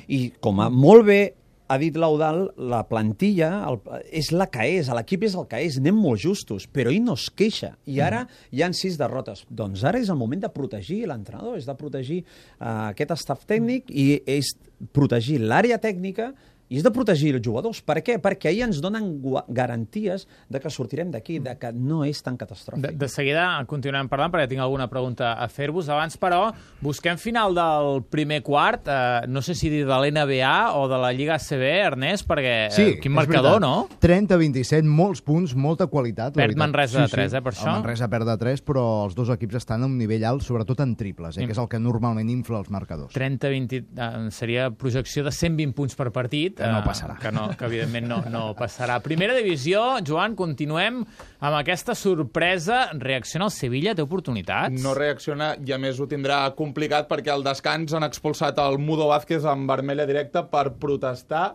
I 0.09 0.33
com 0.41 0.61
a 0.61 0.69
molt 0.69 1.05
bé 1.07 1.21
ha 1.69 1.79
dit 1.81 1.97
l'Eudal, 1.99 2.45
la 2.71 2.83
plantilla 2.89 3.51
el, 3.69 3.79
és 4.15 4.31
la 4.35 4.47
que 4.53 4.65
és, 4.77 4.91
l'equip 4.95 5.27
és 5.27 5.37
el 5.39 5.47
que 5.51 5.61
és, 5.67 5.79
anem 5.81 5.99
molt 5.99 6.23
justos, 6.23 6.69
però 6.71 6.93
ell 6.93 7.03
no 7.05 7.17
es 7.19 7.29
queixa. 7.35 7.75
I 7.91 8.01
ara 8.05 8.25
hi 8.55 8.63
han 8.65 8.77
sis 8.77 8.99
derrotes. 9.01 9.45
Doncs 9.51 9.85
ara 9.87 10.01
és 10.03 10.11
el 10.13 10.21
moment 10.21 10.45
de 10.45 10.53
protegir 10.53 11.03
l'entrenador, 11.11 11.59
és 11.59 11.67
de 11.69 11.77
protegir 11.79 12.23
uh, 12.23 12.93
aquest 12.93 13.17
staff 13.21 13.47
tècnic 13.49 13.91
i 13.91 14.09
és 14.39 14.55
protegir 14.97 15.41
l'àrea 15.43 15.81
tècnica 15.83 16.33
i 16.69 16.81
és 16.81 16.85
de 16.87 16.91
protegir 16.91 17.35
els 17.37 17.45
jugadors. 17.45 17.81
Per 17.87 18.01
què? 18.03 18.19
Perquè 18.23 18.51
ahir 18.51 18.65
ens 18.67 18.81
donen 18.83 19.09
garanties 19.55 20.27
de 20.51 20.61
que 20.63 20.73
sortirem 20.73 21.13
d'aquí, 21.15 21.39
de 21.43 21.55
que 21.61 21.71
no 21.73 22.03
és 22.07 22.23
tan 22.25 22.39
catastròfic. 22.41 22.83
De, 22.83 22.93
de 22.99 23.09
seguida 23.13 23.47
continuem 23.71 24.11
parlant 24.11 24.33
perquè 24.35 24.51
tinc 24.51 24.65
alguna 24.65 24.89
pregunta 24.91 25.35
a 25.39 25.49
fer-vos. 25.53 25.91
Abans, 25.93 26.19
però, 26.21 26.49
busquem 26.83 27.19
final 27.21 27.55
del 27.57 28.03
primer 28.11 28.43
quart. 28.47 28.91
Eh, 28.91 29.27
no 29.31 29.43
sé 29.43 29.55
si 29.59 29.71
de 29.71 29.85
l'NBA 29.87 30.57
o 30.77 30.87
de 30.91 31.01
la 31.03 31.13
Lliga 31.15 31.37
ACB, 31.39 31.65
Ernest, 31.87 32.27
perquè 32.29 32.57
Sí, 32.75 32.83
eh, 32.83 32.99
quin 33.01 33.13
és 33.13 33.21
marcador, 33.21 33.61
no? 33.63 33.89
30-27, 34.03 34.83
molts 34.87 35.23
punts, 35.25 35.55
molta 35.55 35.87
qualitat. 35.91 36.35
Perd 36.35 36.57
veritat. 36.57 36.63
Manresa 36.65 37.05
de 37.05 37.13
tres, 37.13 37.35
eh, 37.37 37.43
per 37.43 37.53
això. 37.55 37.69
El 37.71 37.81
Manresa 37.81 38.09
perd 38.11 38.27
de 38.27 38.37
3, 38.43 38.63
però 38.67 38.85
els 39.05 39.15
dos 39.15 39.31
equips 39.35 39.61
estan 39.63 39.85
a 39.85 39.87
un 39.87 39.97
nivell 39.99 40.25
alt, 40.27 40.43
sobretot 40.47 40.81
en 40.85 40.97
triples, 40.99 41.39
eh, 41.39 41.47
que 41.47 41.55
és 41.55 41.63
el 41.63 41.69
que 41.71 41.81
normalment 41.83 42.31
infla 42.33 42.61
els 42.63 42.71
marcadors. 42.73 43.15
30-20 43.15 43.85
eh, 43.97 44.31
seria 44.35 44.71
projecció 44.71 45.25
de 45.27 45.33
120 45.33 45.75
punts 45.77 45.97
per 45.99 46.11
partit. 46.15 46.56
Que 46.57 46.69
no 46.73 46.81
passarà. 46.87 47.19
Que, 47.21 47.31
no, 47.35 47.51
que 47.53 47.67
evidentment 47.69 48.07
no, 48.09 48.21
no 48.33 48.43
passarà. 48.57 48.97
Primera 49.05 49.35
divisió, 49.37 49.83
Joan, 50.07 50.33
continuem 50.39 51.03
amb 51.05 51.59
aquesta 51.59 51.93
sorpresa. 51.99 52.87
Reacciona 52.97 53.51
el 53.51 53.53
Sevilla, 53.53 53.93
té 53.95 54.05
oportunitats? 54.07 54.81
no 54.81 54.95
reacciona 54.97 55.53
i 55.61 55.75
a 55.75 55.79
més 55.83 56.01
ho 56.01 56.07
tindrà 56.09 56.41
complicat 56.57 57.11
perquè 57.11 57.35
al 57.35 57.45
descans 57.45 57.93
han 57.97 58.07
expulsat 58.09 58.59
el 58.63 58.81
Mudo 58.81 59.11
Vázquez 59.13 59.45
amb 59.45 59.69
vermella 59.69 60.09
directa 60.09 60.47
per 60.49 60.71
protestar 60.81 61.47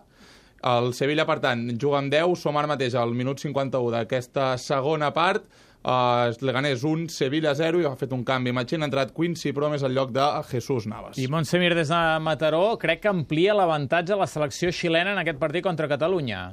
el 0.70 0.92
Sevilla, 0.94 1.26
per 1.26 1.40
tant, 1.42 1.64
juga 1.82 1.98
amb 1.98 2.14
10, 2.14 2.36
som 2.38 2.58
ara 2.60 2.70
mateix 2.70 2.94
al 2.94 3.16
minut 3.18 3.42
51 3.42 3.96
d'aquesta 3.96 4.52
segona 4.62 5.10
part, 5.16 5.48
uh, 5.84 6.32
Leganés 6.42 6.84
1, 6.84 7.10
Sevilla 7.10 7.54
0 7.56 7.82
i 7.82 7.86
ha 7.90 7.96
fet 8.00 8.14
un 8.16 8.24
canvi. 8.28 8.54
Imagina, 8.54 8.86
ha 8.86 8.92
entrat 8.92 9.14
Quincy 9.16 9.54
Promes 9.54 9.84
al 9.84 9.96
lloc 9.98 10.14
de 10.16 10.28
Jesús 10.52 10.88
Navas. 10.88 11.20
I 11.22 11.28
Montsemir 11.32 11.74
des 11.76 11.92
de 11.94 12.02
Mataró 12.24 12.78
crec 12.82 13.04
que 13.06 13.14
amplia 13.14 13.58
l'avantatge 13.58 14.16
a 14.16 14.22
la 14.24 14.30
selecció 14.30 14.72
xilena 14.72 15.16
en 15.16 15.24
aquest 15.24 15.42
partit 15.42 15.66
contra 15.66 15.90
Catalunya. 15.92 16.44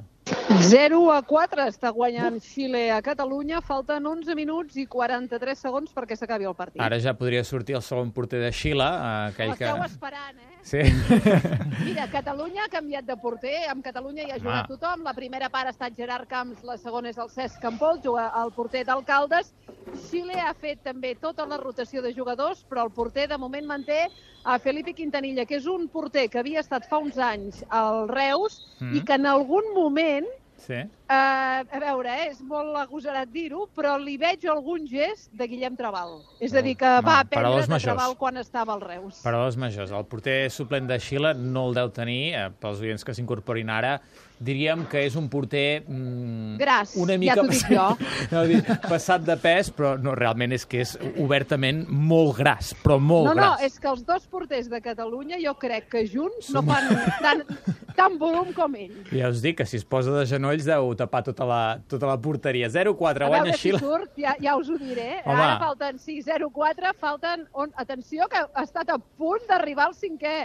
0 0.63 1.13
a 1.13 1.23
4 1.23 1.65
està 1.71 1.91
guanyant 1.95 2.41
Xile 2.43 2.89
a 2.91 3.01
Catalunya. 3.05 3.61
Falten 3.63 4.07
11 4.07 4.35
minuts 4.35 4.77
i 4.81 4.87
43 4.91 5.59
segons 5.59 5.93
perquè 5.95 6.17
s'acabi 6.19 6.49
el 6.49 6.55
partit. 6.59 6.81
Ara 6.83 6.99
ja 7.01 7.15
podria 7.15 7.45
sortir 7.45 7.77
el 7.79 7.83
segon 7.83 8.11
porter 8.13 8.41
de 8.43 8.51
Xile, 8.53 8.85
eh, 8.85 9.33
aquell 9.33 9.55
que... 9.57 9.67
L'esteu 9.69 9.85
esperant, 9.87 10.39
eh? 10.39 10.57
Sí. 10.69 10.81
Mira, 11.87 12.09
Catalunya 12.13 12.65
ha 12.67 12.71
canviat 12.73 13.07
de 13.07 13.17
porter. 13.17 13.55
Amb 13.71 13.85
Catalunya 13.87 14.27
hi 14.27 14.33
ha 14.35 14.39
jugat 14.41 14.67
Home. 14.67 14.75
tothom. 14.77 15.05
La 15.07 15.15
primera 15.17 15.49
part 15.49 15.71
ha 15.71 15.75
estat 15.77 15.95
Gerard 15.97 16.29
Camps, 16.29 16.65
la 16.67 16.77
segona 16.77 17.13
és 17.13 17.19
el 17.23 17.31
Cesc 17.33 17.61
Campol, 17.63 18.01
juga 18.05 18.27
el 18.43 18.51
porter 18.57 18.83
d'Alcaldes. 18.89 19.53
Xile 20.09 20.41
ha 20.43 20.53
fet 20.59 20.83
també 20.85 21.15
tota 21.17 21.47
la 21.49 21.57
rotació 21.63 22.03
de 22.03 22.13
jugadors, 22.13 22.65
però 22.69 22.85
el 22.85 22.91
porter 22.93 23.29
de 23.31 23.39
moment 23.39 23.65
manté 23.67 24.03
a 24.45 24.59
Felipe 24.59 24.93
Quintanilla, 24.95 25.47
que 25.47 25.57
és 25.57 25.67
un 25.67 25.89
porter 25.89 26.27
que 26.29 26.39
havia 26.43 26.61
estat 26.61 26.85
fa 26.89 26.99
uns 26.99 27.17
anys 27.19 27.63
al 27.71 28.09
Reus 28.09 28.65
Mm. 28.81 28.95
i 28.95 29.01
que 29.03 29.15
en 29.15 29.27
algun 29.27 29.73
moment 29.75 30.27
Sí. 30.59 30.75
Uh, 31.09 31.65
a 31.65 31.79
veure, 31.81 32.13
eh, 32.21 32.27
és 32.35 32.43
molt 32.45 32.77
agosarat 32.77 33.31
dir-ho, 33.33 33.63
però 33.73 33.95
li 33.97 34.19
veig 34.21 34.43
algun 34.45 34.85
gest 34.87 35.31
de 35.33 35.47
Guillem 35.49 35.73
Trabal. 35.79 36.19
És 36.39 36.53
a 36.53 36.61
dir, 36.61 36.75
que 36.77 36.85
Home, 36.85 37.07
va 37.07 37.19
aprendre 37.25 37.63
de 37.63 37.73
majors. 37.73 37.87
Trabal 37.89 38.17
quan 38.21 38.37
estava 38.37 38.75
al 38.77 38.83
Reus. 38.85 39.23
Paraules 39.25 39.57
majors. 39.57 39.91
El 39.97 40.05
porter 40.05 40.51
suplent 40.53 40.87
de 40.91 41.01
Xile 41.01 41.33
no 41.39 41.71
el 41.71 41.79
deu 41.81 41.89
tenir, 41.97 42.35
eh, 42.37 42.49
pels 42.61 42.85
oients 42.85 43.09
que 43.09 43.17
s'incorporin 43.17 43.73
ara. 43.73 43.97
Diríem 44.39 44.85
que 44.87 45.01
és 45.03 45.17
un 45.19 45.27
porter... 45.33 45.81
Mm, 45.89 46.59
Gras, 46.61 46.93
una 47.01 47.17
ja 47.17 47.19
mica 47.19 47.35
t'ho 47.41 47.49
dic 47.49 47.65
jo. 47.73 47.87
no, 48.37 48.45
dir, 48.47 48.61
passat 48.85 49.25
de 49.27 49.35
pes, 49.43 49.73
però 49.75 49.97
no, 49.99 50.13
realment 50.15 50.53
és 50.55 50.63
que 50.69 50.85
és 50.85 50.93
obertament 51.19 51.81
molt 51.89 52.37
gras, 52.39 52.71
però 52.85 53.01
molt 53.03 53.33
No, 53.33 53.35
no, 53.35 53.49
gras. 53.57 53.65
és 53.67 53.81
que 53.83 53.89
els 53.91 54.05
dos 54.07 54.29
porters 54.31 54.69
de 54.71 54.79
Catalunya 54.85 55.41
jo 55.43 55.57
crec 55.59 55.89
que 55.91 56.05
junts 56.07 56.53
no 56.55 56.63
fan 56.69 56.87
tant, 57.25 57.43
tant 57.99 58.21
volum 58.21 58.53
com 58.55 58.77
ell. 58.79 58.95
Ja 59.11 59.33
us 59.33 59.43
dic 59.43 59.59
que 59.59 59.67
si 59.67 59.81
es 59.81 59.89
posa 59.89 60.15
de 60.15 60.23
genolls 60.31 60.69
deu 60.69 60.95
tapar 60.99 61.23
tota 61.27 61.47
la, 61.49 61.61
tota 61.89 62.09
la 62.11 62.17
porteria. 62.21 62.69
0-4, 62.69 63.25
A 63.25 63.31
guanya 63.31 63.45
veure 63.49 63.57
si 63.57 63.69
Xile. 63.69 63.81
surt, 63.83 64.13
ja, 64.21 64.35
ja 64.43 64.57
us 64.59 64.69
ho 64.69 64.79
diré. 64.81 65.23
Home. 65.25 65.41
Ara 65.41 65.59
falten 65.63 66.01
6, 66.03 66.25
0, 66.29 66.51
4, 66.55 66.95
falten... 67.01 67.47
On... 67.53 67.73
Atenció, 67.79 68.27
que 68.29 68.41
ha 68.43 68.65
estat 68.67 68.91
a 68.91 68.99
punt 68.99 69.45
d'arribar 69.49 69.89
al 69.91 69.95
cinquè 69.97 70.37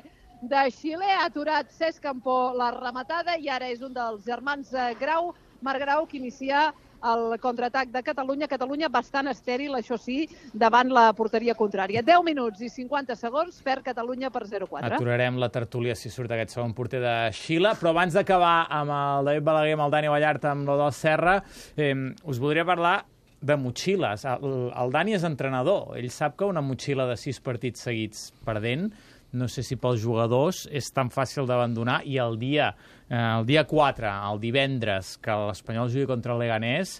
de 0.44 0.64
Xile, 0.76 1.08
ha 1.08 1.26
aturat 1.26 1.70
Cesc 1.72 2.04
Campó 2.04 2.54
la 2.60 2.70
rematada 2.76 3.38
i 3.40 3.50
ara 3.50 3.70
és 3.72 3.82
un 3.82 3.94
dels 3.96 4.26
germans 4.28 4.74
eh, 4.76 4.92
Grau, 5.00 5.32
Marc 5.64 5.80
Grau, 5.86 6.06
que 6.06 6.18
inicia 6.20 6.74
el 7.04 7.40
contraatac 7.44 7.92
de 7.92 8.04
Catalunya. 8.04 8.48
Catalunya 8.52 8.90
bastant 8.92 9.30
estèril, 9.32 9.76
això 9.78 9.98
sí, 10.00 10.24
davant 10.54 10.92
la 10.94 11.10
porteria 11.18 11.56
contrària. 11.60 12.04
10 12.06 12.26
minuts 12.26 12.64
i 12.64 12.72
50 12.72 13.18
segons, 13.20 13.62
perd 13.66 13.86
Catalunya 13.86 14.32
per 14.34 14.46
0-4. 14.48 14.96
Aturarem 14.96 15.40
la 15.42 15.52
tertúlia 15.54 15.96
si 16.00 16.12
surt 16.14 16.32
aquest 16.32 16.56
segon 16.56 16.76
porter 16.78 17.02
de 17.04 17.16
Xile, 17.36 17.76
però 17.80 17.94
abans 17.94 18.16
d'acabar 18.16 18.68
amb 18.72 18.94
el 18.98 19.32
David 19.32 19.48
Balaguer, 19.50 19.78
amb 19.78 19.88
el 19.88 19.98
Dani 19.98 20.14
Ballart, 20.14 20.46
amb 20.52 20.70
l'Odol 20.70 20.94
Serra, 20.96 21.40
eh, 21.76 21.94
us 22.24 22.40
voldria 22.40 22.66
parlar 22.66 23.02
de 23.44 23.58
motxilles. 23.60 24.24
El, 24.26 24.54
el 24.72 24.94
Dani 24.94 25.18
és 25.18 25.26
entrenador. 25.28 25.98
Ell 26.00 26.10
sap 26.14 26.38
que 26.40 26.48
una 26.48 26.64
motxilla 26.64 27.06
de 27.10 27.18
sis 27.20 27.42
partits 27.44 27.84
seguits 27.90 28.30
perdent 28.48 28.94
no 29.34 29.50
sé 29.50 29.64
si 29.66 29.78
pels 29.82 30.02
jugadors 30.04 30.64
és 30.72 30.88
tan 30.94 31.10
fàcil 31.14 31.50
d'abandonar 31.50 32.02
i 32.06 32.20
el 32.22 32.38
dia, 32.42 32.72
eh, 33.10 33.18
el 33.18 33.46
dia 33.50 33.66
4, 33.70 34.08
el 34.32 34.42
divendres, 34.42 35.18
que 35.18 35.36
l'Espanyol 35.48 35.92
jugui 35.92 36.08
contra 36.10 36.34
el 36.36 36.44
Leganés, 36.46 37.00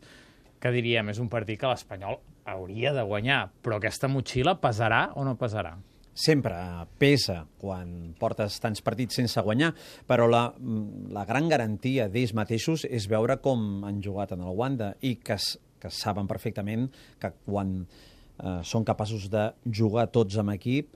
que 0.60 0.72
diríem, 0.74 1.10
és 1.14 1.20
un 1.22 1.30
partit 1.30 1.60
que 1.62 1.70
l'Espanyol 1.70 2.20
hauria 2.50 2.94
de 2.94 3.04
guanyar, 3.08 3.48
però 3.64 3.78
aquesta 3.80 4.10
motxilla 4.12 4.58
pesarà 4.60 5.10
o 5.16 5.24
no 5.24 5.38
pesarà? 5.40 5.78
sempre 6.14 6.56
pesa 7.02 7.40
quan 7.58 8.14
portes 8.20 8.60
tants 8.62 8.84
partits 8.86 9.18
sense 9.18 9.42
guanyar, 9.42 9.72
però 10.08 10.28
la, 10.30 10.46
la 11.10 11.26
gran 11.26 11.50
garantia 11.50 12.06
d'ells 12.06 12.36
mateixos 12.38 12.86
és 12.86 13.08
veure 13.10 13.40
com 13.42 13.84
han 13.88 14.02
jugat 14.02 14.36
en 14.36 14.44
el 14.46 14.54
Wanda 14.54 14.94
i 15.02 15.16
que, 15.18 15.40
que 15.82 15.90
saben 15.90 16.30
perfectament 16.30 16.86
que 17.20 17.34
quan 17.48 17.80
eh, 17.82 18.60
són 18.62 18.86
capaços 18.86 19.26
de 19.34 19.50
jugar 19.66 20.12
tots 20.14 20.38
amb 20.38 20.54
equip 20.54 20.94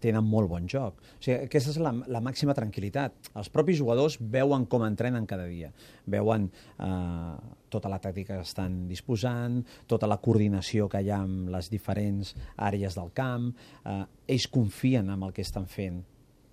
tenen 0.00 0.26
molt 0.26 0.50
bon 0.50 0.66
joc. 0.70 1.00
O 1.00 1.22
sigui, 1.22 1.36
aquesta 1.46 1.74
és 1.74 1.78
la, 1.82 1.92
la 2.08 2.22
màxima 2.24 2.56
tranquil·litat. 2.56 3.32
Els 3.36 3.50
propis 3.52 3.78
jugadors 3.80 4.18
veuen 4.20 4.66
com 4.70 4.84
entrenen 4.86 5.28
cada 5.30 5.46
dia. 5.50 5.70
Veuen 6.10 6.48
eh, 6.50 7.34
tota 7.70 7.92
la 7.92 8.00
tàctica 8.02 8.38
que 8.38 8.46
estan 8.46 8.82
disposant, 8.90 9.60
tota 9.90 10.08
la 10.10 10.18
coordinació 10.22 10.88
que 10.90 11.02
hi 11.04 11.12
ha 11.12 11.20
amb 11.24 11.52
les 11.54 11.70
diferents 11.72 12.34
àrees 12.56 12.96
del 12.98 13.12
camp. 13.16 13.52
Eh, 13.84 14.02
ells 14.34 14.48
confien 14.50 15.12
en 15.12 15.28
el 15.28 15.36
que 15.36 15.44
estan 15.46 15.68
fent. 15.70 16.02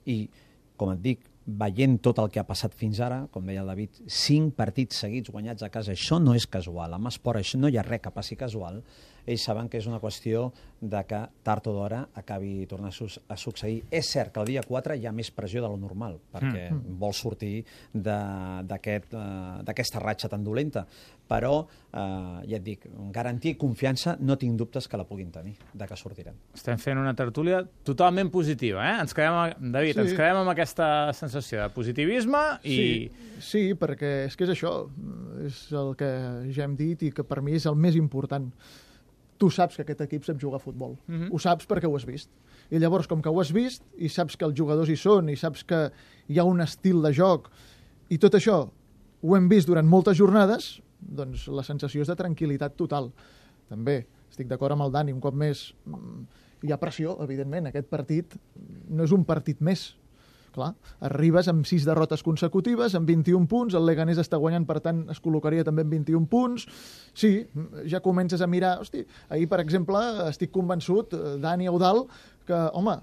I, 0.07 0.21
com 0.77 0.93
et 0.93 1.01
dic, 1.03 1.25
veient 1.47 1.97
tot 2.03 2.19
el 2.19 2.27
que 2.29 2.41
ha 2.41 2.47
passat 2.47 2.73
fins 2.75 2.99
ara, 2.99 3.21
com 3.31 3.45
deia 3.47 3.62
el 3.63 3.67
David, 3.71 4.01
cinc 4.12 4.53
partits 4.60 4.99
seguits 5.05 5.31
guanyats 5.31 5.63
a 5.63 5.69
casa, 5.71 5.93
això 5.95 6.19
no 6.21 6.36
és 6.36 6.45
casual. 6.47 6.93
Amb 6.93 7.07
esport 7.07 7.39
això 7.39 7.57
no 7.57 7.69
hi 7.71 7.77
ha 7.79 7.83
res 7.88 8.01
que 8.03 8.12
passi 8.12 8.36
casual. 8.36 8.83
ells 9.27 9.41
saben 9.43 9.67
que 9.67 9.75
és 9.77 9.86
una 9.86 9.97
qüestió 9.99 10.53
de 10.79 11.01
que 11.03 11.17
tard 11.43 11.65
o 11.67 11.73
d'hora 11.73 12.07
acabi 12.15 12.65
tornar 12.65 12.93
a, 13.27 13.36
succeir. 13.36 13.83
És 13.91 14.07
cert 14.13 14.31
que 14.31 14.39
el 14.39 14.45
dia 14.47 14.62
4 14.63 14.95
hi 14.95 15.05
ha 15.05 15.12
més 15.12 15.31
pressió 15.31 15.60
de 15.62 15.67
lo 15.67 15.75
normal, 15.75 16.17
perquè 16.31 16.69
Mm. 16.71 16.75
mm. 16.93 16.97
vol 16.97 17.12
sortir 17.13 17.65
de- 17.91 18.63
d'aquest, 18.63 19.13
eh, 19.13 19.63
d'aquesta 19.65 19.99
ratxa 19.99 20.29
tan 20.29 20.45
dolenta, 20.45 20.86
però, 21.27 21.67
eh, 21.91 22.47
ja 22.47 22.55
et 22.55 22.63
dic, 22.63 22.88
garantia 23.12 23.51
i 23.51 23.55
confiança 23.55 24.15
no 24.21 24.38
tinc 24.38 24.55
dubtes 24.57 24.88
que 24.88 24.95
la 24.95 25.03
puguin 25.03 25.29
tenir, 25.29 25.57
de 25.73 25.86
que 25.86 25.97
sortiran. 25.97 26.33
Estem 26.53 26.77
fent 26.77 26.97
una 26.97 27.13
tertúlia 27.13 27.67
totalment 27.83 28.31
positiva, 28.31 28.79
eh? 28.95 29.01
Ens 29.01 29.13
quedem, 29.13 29.33
a- 29.33 29.57
David, 29.60 29.93
Sí. 29.95 29.99
ens 29.99 30.13
quedem 30.13 30.38
amb 30.38 30.49
aquesta 30.51 31.12
sensació 31.12 31.37
de 31.39 31.69
positivisme 31.76 32.41
i... 32.63 32.76
Sí, 32.76 33.30
sí, 33.43 33.62
perquè 33.78 34.12
és 34.26 34.36
que 34.36 34.47
és 34.47 34.52
això, 34.54 34.73
és 35.45 35.62
el 35.76 35.93
que 36.00 36.10
ja 36.56 36.65
hem 36.65 36.76
dit 36.80 37.08
i 37.08 37.12
que 37.13 37.26
per 37.28 37.41
mi 37.45 37.56
és 37.58 37.67
el 37.69 37.78
més 37.80 37.95
important. 38.00 38.50
Tu 39.38 39.50
saps 39.54 39.78
que 39.78 39.86
aquest 39.86 40.02
equip 40.08 40.26
sap 40.26 40.39
jugar 40.41 40.58
a 40.58 40.63
futbol. 40.63 40.97
Mhm. 41.08 41.30
Ho 41.32 41.39
saps 41.39 41.69
perquè 41.69 41.89
ho 41.89 41.95
has 41.95 42.08
vist. 42.08 42.32
I 42.71 42.82
llavors, 42.82 43.08
com 43.08 43.21
que 43.21 43.30
ho 43.30 43.39
has 43.39 43.54
vist 43.54 43.84
i 43.97 44.10
saps 44.10 44.36
que 44.36 44.45
els 44.45 44.58
jugadors 44.58 44.89
hi 44.89 44.97
són 44.97 45.30
i 45.30 45.38
saps 45.38 45.63
que 45.63 45.88
hi 46.28 46.39
ha 46.39 46.43
un 46.43 46.60
estil 46.62 47.02
de 47.06 47.13
joc 47.15 47.52
i 48.10 48.17
tot 48.17 48.36
això 48.36 48.65
ho 49.21 49.36
hem 49.36 49.47
vist 49.50 49.67
durant 49.67 49.88
moltes 49.88 50.17
jornades, 50.17 50.78
doncs 51.00 51.47
la 51.52 51.63
sensació 51.65 52.04
és 52.04 52.12
de 52.12 52.15
tranquil·litat 52.17 52.76
total. 52.80 53.12
També 53.69 54.06
estic 54.30 54.50
d'acord 54.50 54.76
amb 54.76 54.86
el 54.86 54.93
Dani, 54.93 55.15
un 55.15 55.23
cop 55.23 55.36
més 55.36 55.71
mm, 55.86 56.26
hi 56.67 56.73
ha 56.73 56.80
pressió, 56.82 57.17
evidentment. 57.23 57.69
Aquest 57.69 57.89
partit 57.91 58.36
no 58.89 59.06
és 59.06 59.13
un 59.15 59.26
partit 59.28 59.62
més. 59.62 59.89
Clar, 60.57 60.71
arribes 61.05 61.45
amb 61.51 61.67
sis 61.69 61.85
derrotes 61.85 62.23
consecutives, 62.25 62.95
amb 62.97 63.05
21 63.09 63.45
punts, 63.51 63.75
el 63.77 63.85
Leganés 63.85 64.17
està 64.17 64.39
guanyant, 64.41 64.65
per 64.65 64.79
tant, 64.81 65.03
es 65.13 65.21
col·locaria 65.21 65.65
també 65.67 65.85
amb 65.85 65.93
21 65.93 66.25
punts. 66.31 66.65
Sí, 67.13 67.31
ja 67.85 68.01
comences 68.01 68.41
a 68.41 68.49
mirar... 68.49 68.77
Hosti, 68.81 69.03
ahir, 69.29 69.45
per 69.51 69.61
exemple, 69.61 70.01
estic 70.25 70.49
convençut, 70.55 71.13
eh, 71.13 71.35
Dani 71.43 71.69
Eudal, 71.69 72.07
que, 72.49 72.63
home, 72.79 72.97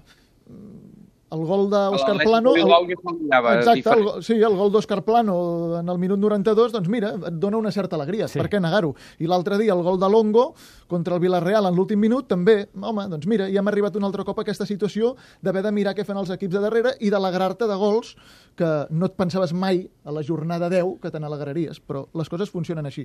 el 1.33 1.43
gol 1.47 1.65
d'Òscar 1.71 2.17
Plano... 2.21 2.53
Mirava 2.53 3.55
Exacte, 3.57 3.95
el, 3.95 4.23
sí, 4.23 4.37
el 4.37 4.55
gol 4.55 4.71
d'Òscar 4.73 5.01
Plano 5.05 5.35
en 5.79 5.89
el 5.89 5.99
minut 6.01 6.21
92, 6.21 6.73
doncs 6.75 6.89
mira, 6.91 7.13
et 7.31 7.39
dona 7.41 7.57
una 7.57 7.71
certa 7.73 7.97
alegria, 7.97 8.27
sí. 8.31 8.39
per 8.39 8.47
què 8.51 8.61
negar-ho? 8.61 8.93
I 9.19 9.29
l'altre 9.31 9.57
dia 9.61 9.73
el 9.73 9.83
gol 9.85 9.99
de 9.99 10.09
Longo 10.11 10.47
contra 10.91 11.17
el 11.17 11.23
Villarreal 11.23 11.65
en 11.65 11.75
l'últim 11.75 11.99
minut, 11.99 12.27
també, 12.29 12.67
home, 12.77 13.07
doncs 13.11 13.25
mira, 13.31 13.49
ja 13.51 13.63
hem 13.63 13.71
arribat 13.71 13.97
un 13.97 14.05
altre 14.07 14.25
cop 14.27 14.37
a 14.39 14.45
aquesta 14.45 14.67
situació 14.69 15.15
d'haver 15.41 15.65
de 15.65 15.73
mirar 15.75 15.95
què 15.97 16.05
fan 16.05 16.21
els 16.21 16.31
equips 16.35 16.55
de 16.55 16.63
darrere 16.63 16.93
i 17.01 17.09
d'alegrar-te 17.13 17.67
de 17.69 17.79
gols 17.79 18.13
que 18.55 18.69
no 18.95 19.09
et 19.09 19.17
pensaves 19.17 19.51
mai 19.51 19.81
a 20.05 20.13
la 20.15 20.23
jornada 20.23 20.69
10 20.71 20.99
que 21.03 21.11
te 21.11 21.19
n'alegraries, 21.19 21.81
però 21.83 22.05
les 22.15 22.29
coses 22.31 22.51
funcionen 22.53 22.85
així. 22.87 23.03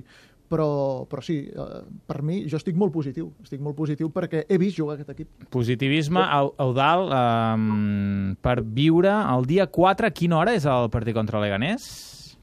Però, 0.51 1.03
però 1.11 1.23
sí, 1.25 1.41
eh, 1.49 1.81
per 2.07 2.21
mi, 2.23 2.43
jo 2.47 2.59
estic 2.61 2.77
molt 2.79 2.93
positiu, 2.93 3.31
estic 3.43 3.59
molt 3.63 3.75
positiu 3.75 4.11
perquè 4.13 4.45
he 4.47 4.59
vist 4.61 4.77
jugar 4.79 4.95
aquest 4.95 5.11
equip. 5.15 5.49
Positivisme, 5.51 6.21
Au- 6.21 6.53
Eudal, 6.61 7.09
um, 7.11 8.10
per 8.41 8.61
viure 8.63 9.11
el 9.35 9.45
dia 9.49 9.67
4, 9.67 10.07
a 10.07 10.11
quina 10.15 10.37
hora 10.39 10.53
és 10.57 10.65
el 10.65 10.89
partit 10.93 11.15
contra 11.17 11.37
el 11.39 11.45
Leganés? 11.47 11.85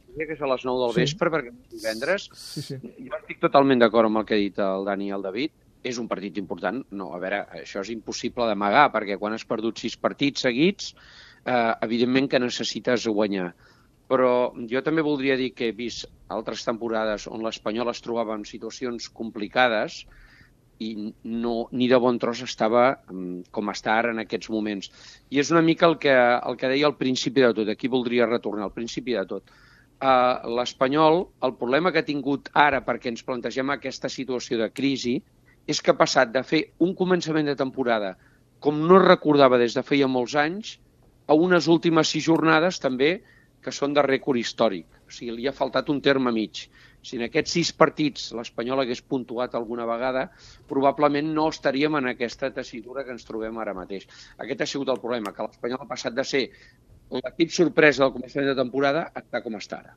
Diria 0.08 0.26
que 0.26 0.34
és 0.34 0.42
a 0.42 0.48
les 0.50 0.64
9 0.66 0.80
del 0.86 0.94
Sí. 0.94 1.00
vespre, 1.04 1.30
perquè 1.30 1.52
és 1.52 1.70
divendres. 1.76 2.28
Sí, 2.34 2.62
sí. 2.62 2.74
Jo 2.80 3.16
estic 3.20 3.40
totalment 3.40 3.78
d'acord 3.78 4.06
amb 4.06 4.18
el 4.18 4.24
que 4.26 4.34
ha 4.34 4.38
dit 4.42 4.58
el 4.58 4.84
Dani 4.84 5.08
i 5.08 5.14
el 5.14 5.22
David. 5.22 5.50
És 5.84 5.96
un 6.02 6.08
partit 6.08 6.36
important. 6.38 6.82
No, 6.90 7.12
a 7.14 7.18
veure, 7.22 7.44
això 7.54 7.80
és 7.84 7.90
impossible 7.90 8.46
d'amagar, 8.48 8.88
perquè 8.92 9.16
quan 9.16 9.32
has 9.32 9.44
perdut 9.46 9.78
sis 9.78 9.94
partits 9.96 10.42
seguits, 10.42 10.94
eh, 11.46 11.74
evidentment 11.82 12.28
que 12.28 12.40
necessites 12.40 13.06
guanyar. 13.06 13.52
Però 14.08 14.52
jo 14.68 14.82
també 14.82 15.02
voldria 15.02 15.36
dir 15.36 15.52
que 15.54 15.68
he 15.68 15.72
vist 15.72 16.06
altres 16.28 16.64
temporades 16.64 17.28
on 17.28 17.42
l'Espanyol 17.44 17.88
es 17.90 18.00
trobava 18.02 18.34
en 18.34 18.44
situacions 18.44 19.08
complicades 19.08 20.04
i 20.78 20.90
no, 21.24 21.54
ni 21.72 21.88
de 21.90 21.98
bon 21.98 22.18
tros 22.22 22.42
estava 22.44 22.84
mm, 23.10 23.48
com 23.54 23.72
està 23.72 23.96
ara 23.98 24.12
en 24.14 24.22
aquests 24.22 24.50
moments. 24.54 24.90
I 25.30 25.42
és 25.42 25.50
una 25.54 25.62
mica 25.64 25.88
el 25.88 25.98
que, 26.02 26.14
el 26.14 26.58
que 26.60 26.70
deia 26.70 26.86
al 26.86 26.96
principi 27.00 27.42
de 27.42 27.52
tot, 27.56 27.72
aquí 27.72 27.90
voldria 27.90 28.28
retornar, 28.30 28.68
al 28.68 28.76
principi 28.76 29.16
de 29.18 29.24
tot. 29.26 29.50
Uh, 29.98 30.46
L'Espanyol, 30.54 31.24
el 31.42 31.56
problema 31.58 31.90
que 31.90 32.04
ha 32.04 32.06
tingut 32.06 32.52
ara 32.54 32.84
perquè 32.86 33.10
ens 33.10 33.24
plantegem 33.26 33.74
aquesta 33.74 34.10
situació 34.12 34.60
de 34.60 34.70
crisi 34.70 35.16
és 35.66 35.82
que 35.82 35.90
ha 35.90 35.98
passat 35.98 36.30
de 36.32 36.44
fer 36.46 36.62
un 36.84 36.94
començament 36.96 37.50
de 37.50 37.56
temporada 37.58 38.14
com 38.62 38.78
no 38.90 39.00
recordava 39.02 39.58
des 39.58 39.74
de 39.74 39.82
feia 39.86 40.06
molts 40.10 40.36
anys 40.38 40.76
a 41.26 41.34
unes 41.34 41.66
últimes 41.68 42.14
sis 42.14 42.24
jornades 42.24 42.78
també 42.82 43.18
que 43.68 43.76
són 43.76 43.94
de 43.96 44.04
rècord 44.06 44.40
històric. 44.40 44.88
O 45.04 45.12
sigui, 45.12 45.34
li 45.36 45.48
ha 45.48 45.54
faltat 45.56 45.92
un 45.92 46.00
terme 46.04 46.32
mig. 46.32 46.64
Si 47.04 47.18
en 47.18 47.26
aquests 47.28 47.54
sis 47.56 47.70
partits 47.82 48.30
l'Espanyol 48.36 48.82
hagués 48.82 49.04
puntuat 49.12 49.54
alguna 49.54 49.86
vegada, 49.88 50.26
probablement 50.72 51.30
no 51.36 51.46
estaríem 51.52 52.00
en 52.00 52.10
aquesta 52.14 52.50
tessitura 52.56 53.04
que 53.04 53.14
ens 53.16 53.28
trobem 53.28 53.60
ara 53.62 53.76
mateix. 53.76 54.08
Aquest 54.44 54.64
ha 54.64 54.70
sigut 54.72 54.92
el 54.92 55.00
problema, 55.04 55.34
que 55.36 55.46
l'Espanyol 55.46 55.84
ha 55.84 55.90
passat 55.94 56.16
de 56.16 56.26
ser 56.32 56.44
l'equip 57.14 57.52
sorpresa 57.54 58.04
del 58.04 58.14
començament 58.16 58.50
de 58.50 58.60
temporada 58.62 59.08
a 59.12 59.24
estar 59.24 59.44
com 59.44 59.56
està 59.60 59.82
ara. 59.84 59.96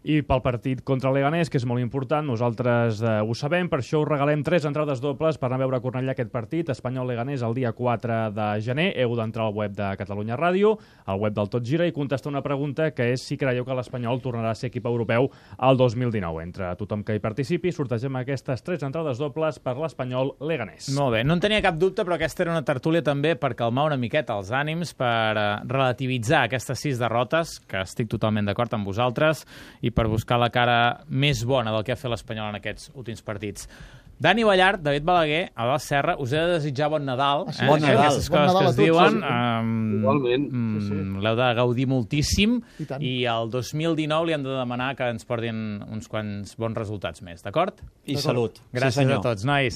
I 0.00 0.22
pel 0.24 0.40
partit 0.40 0.78
contra 0.80 1.10
el 1.10 1.18
Leganés, 1.18 1.50
que 1.52 1.58
és 1.60 1.66
molt 1.68 1.82
important, 1.82 2.24
nosaltres 2.24 3.02
eh, 3.04 3.18
ho 3.20 3.34
sabem, 3.36 3.68
per 3.68 3.82
això 3.82 3.98
us 4.00 4.08
regalem 4.08 4.40
tres 4.40 4.64
entrades 4.64 5.02
dobles 5.04 5.36
per 5.36 5.50
anar 5.50 5.58
a 5.58 5.62
veure 5.66 5.76
a 5.76 5.82
Cornellà 5.84 6.14
aquest 6.14 6.30
partit, 6.32 6.70
Espanyol-Leganés, 6.72 7.42
el 7.44 7.52
dia 7.58 7.74
4 7.76 8.20
de 8.32 8.46
gener. 8.64 8.86
Heu 8.96 9.12
d'entrar 9.18 9.50
al 9.50 9.58
web 9.58 9.74
de 9.76 9.90
Catalunya 10.00 10.38
Ràdio, 10.40 10.70
al 11.04 11.20
web 11.20 11.34
del 11.36 11.50
Tot 11.52 11.66
Gira, 11.68 11.84
i 11.84 11.92
contestar 11.92 12.32
una 12.32 12.40
pregunta 12.40 12.86
que 12.96 13.10
és 13.12 13.26
si 13.28 13.36
creieu 13.36 13.66
que 13.68 13.76
l'Espanyol 13.76 14.22
tornarà 14.24 14.54
a 14.54 14.56
ser 14.56 14.70
equip 14.70 14.88
europeu 14.88 15.28
al 15.58 15.76
2019. 15.76 16.46
Entre 16.48 16.72
tothom 16.80 17.04
que 17.04 17.18
hi 17.18 17.20
participi, 17.20 17.68
sortegem 17.68 18.16
aquestes 18.22 18.64
tres 18.64 18.86
entrades 18.88 19.20
dobles 19.20 19.60
per 19.60 19.76
l'Espanyol-Leganés. 19.76 20.94
Molt 20.96 21.18
bé, 21.18 21.22
no 21.28 21.36
en 21.36 21.44
tenia 21.44 21.60
cap 21.60 21.76
dubte, 21.76 22.08
però 22.08 22.16
aquesta 22.16 22.46
era 22.46 22.56
una 22.56 22.64
tertúlia 22.64 23.04
també 23.04 23.34
per 23.36 23.52
calmar 23.58 23.90
una 23.90 24.00
miqueta 24.00 24.40
els 24.40 24.48
ànims, 24.48 24.96
per 24.96 25.36
eh, 25.36 25.46
relativitzar 25.68 26.46
aquestes 26.48 26.88
sis 26.88 27.04
derrotes, 27.04 27.58
que 27.68 27.84
estic 27.84 28.08
totalment 28.08 28.48
d'acord 28.48 28.80
amb 28.80 28.88
vosaltres, 28.88 29.44
i 29.84 29.89
per 29.94 30.06
buscar 30.08 30.38
la 30.40 30.50
cara 30.50 31.00
més 31.08 31.44
bona 31.44 31.72
del 31.74 31.84
que 31.84 31.92
ha 31.92 31.96
fet 32.00 32.10
l'Espanyol 32.10 32.50
en 32.54 32.60
aquests 32.60 32.90
últims 32.94 33.22
partits. 33.22 33.68
Dani 34.20 34.42
Ballart, 34.44 34.82
David 34.84 35.04
Balaguer, 35.08 35.46
Albert 35.56 35.80
Serra, 35.80 36.14
us 36.20 36.34
he 36.34 36.36
de 36.36 36.58
desitjar 36.58 36.90
bon 36.92 37.06
Nadal. 37.08 37.46
Ah, 37.48 37.52
sí? 37.56 37.64
Bon 37.64 37.80
Nadal. 37.80 38.02
Aquestes 38.10 38.28
Bon 38.28 38.36
coses 38.42 38.50
Nadal 38.52 38.60
que 38.60 38.66
a 38.66 38.70
es 38.70 38.76
diuen. 38.76 39.14
sí. 39.16 39.30
Um, 39.30 39.94
Igualment. 40.02 40.44
mm, 40.52 41.22
L'heu 41.24 41.36
de 41.38 41.46
gaudir 41.56 41.86
moltíssim 41.88 42.58
I 42.80 42.84
tant. 42.90 43.00
i 43.02 43.12
el 43.24 43.48
2019 43.48 44.26
li 44.28 44.34
hem 44.36 44.42
de 44.44 44.50
demanar 44.58 44.90
que 44.98 45.08
ens 45.08 45.24
portin 45.24 45.80
uns 45.88 46.06
quants 46.12 46.52
bons 46.60 46.76
resultats 46.76 47.22
més, 47.24 47.40
d'acord? 47.42 47.80
I 48.04 48.16
salut. 48.20 48.60
Gràcies 48.74 48.92
sí, 48.92 49.04
senyor. 49.06 49.20
a 49.20 49.22
tots, 49.30 49.44
nois. 49.48 49.68